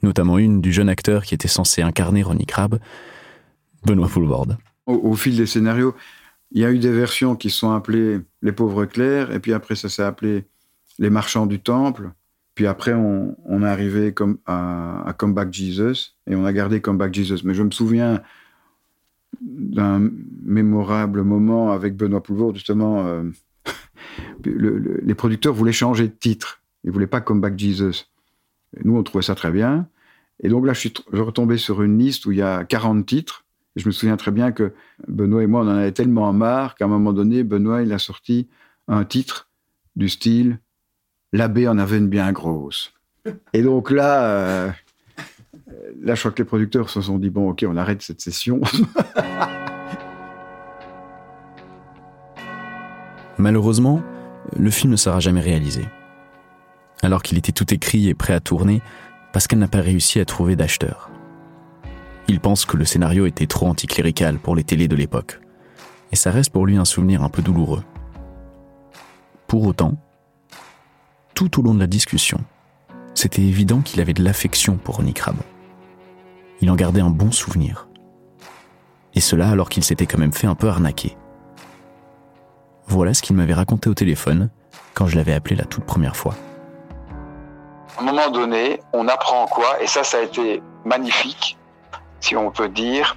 notamment 0.02 0.36
une 0.36 0.60
du 0.60 0.70
jeune 0.70 0.90
acteur 0.90 1.24
qui 1.24 1.34
était 1.34 1.48
censé 1.48 1.80
incarner 1.80 2.22
Ronnie 2.22 2.44
Crabbe, 2.44 2.78
Benoît 3.86 4.06
Poulvorde. 4.06 4.58
Au, 4.84 5.14
fil 5.14 5.34
des 5.34 5.46
scénarios, 5.46 5.94
il 6.50 6.60
y 6.60 6.66
a 6.66 6.70
eu 6.70 6.78
des 6.78 6.92
versions 6.92 7.36
qui 7.36 7.48
sont 7.48 7.72
appelées 7.72 8.20
Les 8.42 8.52
pauvres 8.52 8.84
clercs, 8.84 9.30
et 9.30 9.40
puis 9.40 9.54
après 9.54 9.74
ça 9.74 9.88
s'est 9.88 10.02
appelé 10.02 10.44
Les 10.98 11.08
marchands 11.08 11.46
du 11.46 11.58
temple. 11.58 12.10
Puis 12.54 12.66
après, 12.66 12.92
on, 12.92 13.62
est 13.62 13.66
arrivé 13.66 14.12
comme 14.12 14.36
à, 14.44 15.08
à 15.08 15.14
Come 15.14 15.34
Jesus, 15.50 16.16
et 16.26 16.36
on 16.36 16.44
a 16.44 16.52
gardé 16.52 16.82
Come 16.82 16.98
Back 16.98 17.14
Jesus. 17.14 17.40
Mais 17.44 17.54
je 17.54 17.62
me 17.62 17.70
souviens 17.70 18.20
d'un 19.40 20.10
mémorable 20.42 21.22
moment 21.22 21.72
avec 21.72 21.96
Benoît 21.96 22.22
Poulvord, 22.22 22.54
justement, 22.54 23.06
euh, 23.06 23.22
le, 24.44 24.78
le, 24.78 25.00
les 25.02 25.14
producteurs 25.14 25.54
voulaient 25.54 25.72
changer 25.72 26.08
de 26.08 26.12
titre. 26.12 26.60
Ils 26.84 26.90
voulaient 26.90 27.06
pas 27.06 27.20
Come 27.20 27.40
Back 27.40 27.58
Jesus. 27.58 28.06
Nous, 28.84 28.96
on 28.96 29.02
trouvait 29.02 29.22
ça 29.22 29.34
très 29.34 29.50
bien. 29.50 29.88
Et 30.42 30.48
donc 30.48 30.66
là, 30.66 30.72
je 30.72 30.80
suis 30.80 30.94
je 31.12 31.20
retombé 31.20 31.58
sur 31.58 31.82
une 31.82 31.98
liste 31.98 32.26
où 32.26 32.32
il 32.32 32.38
y 32.38 32.42
a 32.42 32.64
40 32.64 33.04
titres. 33.04 33.44
Et 33.76 33.80
je 33.80 33.86
me 33.86 33.92
souviens 33.92 34.16
très 34.16 34.30
bien 34.30 34.52
que 34.52 34.72
Benoît 35.06 35.42
et 35.42 35.46
moi, 35.46 35.62
on 35.62 35.68
en 35.68 35.76
avait 35.76 35.92
tellement 35.92 36.32
marre 36.32 36.74
qu'à 36.74 36.86
un 36.86 36.88
moment 36.88 37.12
donné, 37.12 37.44
Benoît, 37.44 37.82
il 37.82 37.92
a 37.92 37.98
sorti 37.98 38.48
un 38.88 39.04
titre 39.04 39.48
du 39.96 40.08
style 40.08 40.58
L'abbé 41.32 41.68
en 41.68 41.78
avait 41.78 41.98
une 41.98 42.08
bien 42.08 42.32
grosse. 42.32 42.92
Et 43.52 43.62
donc 43.62 43.92
là, 43.92 44.24
euh, 44.24 44.70
là, 46.00 46.14
je 46.14 46.20
crois 46.20 46.30
que 46.32 46.42
les 46.42 46.46
producteurs 46.46 46.90
se 46.90 47.00
sont 47.00 47.18
dit 47.18 47.30
bon, 47.30 47.50
ok, 47.50 47.64
on 47.68 47.76
arrête 47.76 48.02
cette 48.02 48.20
session. 48.20 48.60
Malheureusement, 53.38 54.02
le 54.56 54.70
film 54.70 54.92
ne 54.92 54.96
sera 54.96 55.20
jamais 55.20 55.40
réalisé. 55.40 55.84
Alors 57.02 57.22
qu'il 57.22 57.38
était 57.38 57.52
tout 57.52 57.72
écrit 57.72 58.08
et 58.08 58.14
prêt 58.14 58.34
à 58.34 58.40
tourner, 58.40 58.82
Pascal 59.32 59.58
n'a 59.58 59.68
pas 59.68 59.80
réussi 59.80 60.20
à 60.20 60.24
trouver 60.24 60.56
d'acheteur. 60.56 61.10
Il 62.28 62.40
pense 62.40 62.64
que 62.66 62.76
le 62.76 62.84
scénario 62.84 63.26
était 63.26 63.46
trop 63.46 63.66
anticlérical 63.66 64.38
pour 64.38 64.54
les 64.54 64.64
télés 64.64 64.88
de 64.88 64.96
l'époque, 64.96 65.40
et 66.12 66.16
ça 66.16 66.30
reste 66.30 66.50
pour 66.50 66.66
lui 66.66 66.76
un 66.76 66.84
souvenir 66.84 67.22
un 67.22 67.28
peu 67.28 67.40
douloureux. 67.42 67.82
Pour 69.46 69.64
autant, 69.64 69.96
tout 71.34 71.58
au 71.58 71.62
long 71.62 71.74
de 71.74 71.80
la 71.80 71.86
discussion, 71.86 72.44
c'était 73.14 73.42
évident 73.42 73.80
qu'il 73.80 74.00
avait 74.00 74.12
de 74.12 74.22
l'affection 74.22 74.76
pour 74.76 74.96
Ronnie 74.96 75.14
Crabbe. 75.14 75.40
Il 76.60 76.70
en 76.70 76.74
gardait 76.74 77.00
un 77.00 77.10
bon 77.10 77.32
souvenir. 77.32 77.88
Et 79.14 79.20
cela 79.20 79.48
alors 79.48 79.68
qu'il 79.68 79.82
s'était 79.82 80.06
quand 80.06 80.18
même 80.18 80.32
fait 80.32 80.46
un 80.46 80.54
peu 80.54 80.68
arnaquer. 80.68 81.16
Voilà 82.86 83.14
ce 83.14 83.22
qu'il 83.22 83.36
m'avait 83.36 83.54
raconté 83.54 83.88
au 83.88 83.94
téléphone 83.94 84.50
quand 84.94 85.06
je 85.06 85.16
l'avais 85.16 85.32
appelé 85.32 85.56
la 85.56 85.64
toute 85.64 85.84
première 85.84 86.16
fois. 86.16 86.34
À 87.96 88.02
un 88.02 88.04
moment 88.04 88.30
donné, 88.30 88.80
on 88.92 89.08
apprend 89.08 89.46
quoi 89.46 89.82
Et 89.82 89.86
ça, 89.86 90.04
ça 90.04 90.18
a 90.18 90.20
été 90.22 90.62
magnifique, 90.84 91.56
si 92.20 92.36
on 92.36 92.50
peut 92.50 92.68
dire. 92.68 93.16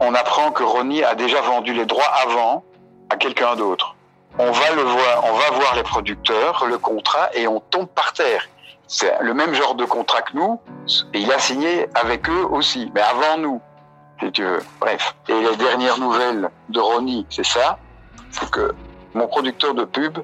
On 0.00 0.14
apprend 0.14 0.50
que 0.50 0.62
Ronnie 0.62 1.04
a 1.04 1.14
déjà 1.14 1.40
vendu 1.42 1.74
les 1.74 1.86
droits 1.86 2.10
avant 2.26 2.64
à 3.10 3.16
quelqu'un 3.16 3.56
d'autre. 3.56 3.96
On 4.38 4.50
va 4.50 4.74
le 4.74 4.82
voir, 4.82 5.24
on 5.24 5.34
va 5.34 5.50
voir 5.58 5.74
les 5.74 5.82
producteurs, 5.82 6.64
le 6.66 6.78
contrat, 6.78 7.28
et 7.34 7.46
on 7.46 7.60
tombe 7.60 7.88
par 7.88 8.12
terre. 8.12 8.48
C'est 8.92 9.18
le 9.20 9.34
même 9.34 9.54
genre 9.54 9.76
de 9.76 9.84
contrat 9.84 10.20
que 10.22 10.36
nous, 10.36 10.58
et 11.14 11.20
il 11.20 11.30
a 11.30 11.38
signé 11.38 11.88
avec 11.94 12.28
eux 12.28 12.44
aussi, 12.50 12.90
mais 12.92 13.00
avant 13.00 13.38
nous, 13.38 13.60
si 14.20 14.32
tu 14.32 14.42
veux. 14.42 14.58
Bref. 14.80 15.14
Et 15.28 15.40
les 15.40 15.54
dernières 15.54 15.96
nouvelles 15.98 16.50
de 16.70 16.80
Ronnie, 16.80 17.24
c'est 17.30 17.46
ça, 17.46 17.78
c'est 18.32 18.50
que 18.50 18.74
mon 19.14 19.28
producteur 19.28 19.74
de 19.74 19.84
pub, 19.84 20.18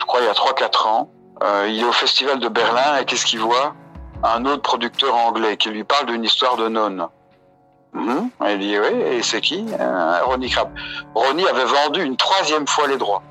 je 0.00 0.04
crois 0.06 0.20
il 0.22 0.24
y 0.24 0.30
a 0.30 0.32
3-4 0.32 0.88
ans, 0.88 1.10
euh, 1.42 1.66
il 1.68 1.78
est 1.78 1.84
au 1.84 1.92
festival 1.92 2.38
de 2.38 2.48
Berlin 2.48 2.96
et 2.98 3.04
qu'est-ce 3.04 3.26
qu'il 3.26 3.40
voit? 3.40 3.74
Un 4.22 4.46
autre 4.46 4.62
producteur 4.62 5.14
anglais 5.14 5.58
qui 5.58 5.68
lui 5.68 5.84
parle 5.84 6.06
d'une 6.06 6.24
histoire 6.24 6.56
de 6.56 6.68
nonne. 6.68 7.06
Mmh. 7.92 8.28
Il 8.48 8.58
dit 8.58 8.78
oui, 8.78 8.98
et 8.98 9.22
c'est 9.22 9.42
qui? 9.42 9.66
Euh, 9.78 10.24
Ronnie 10.24 10.48
Crabbe. 10.48 10.72
Ronnie 11.14 11.46
avait 11.46 11.66
vendu 11.66 12.02
une 12.02 12.16
troisième 12.16 12.66
fois 12.66 12.86
les 12.86 12.96
droits. 12.96 13.22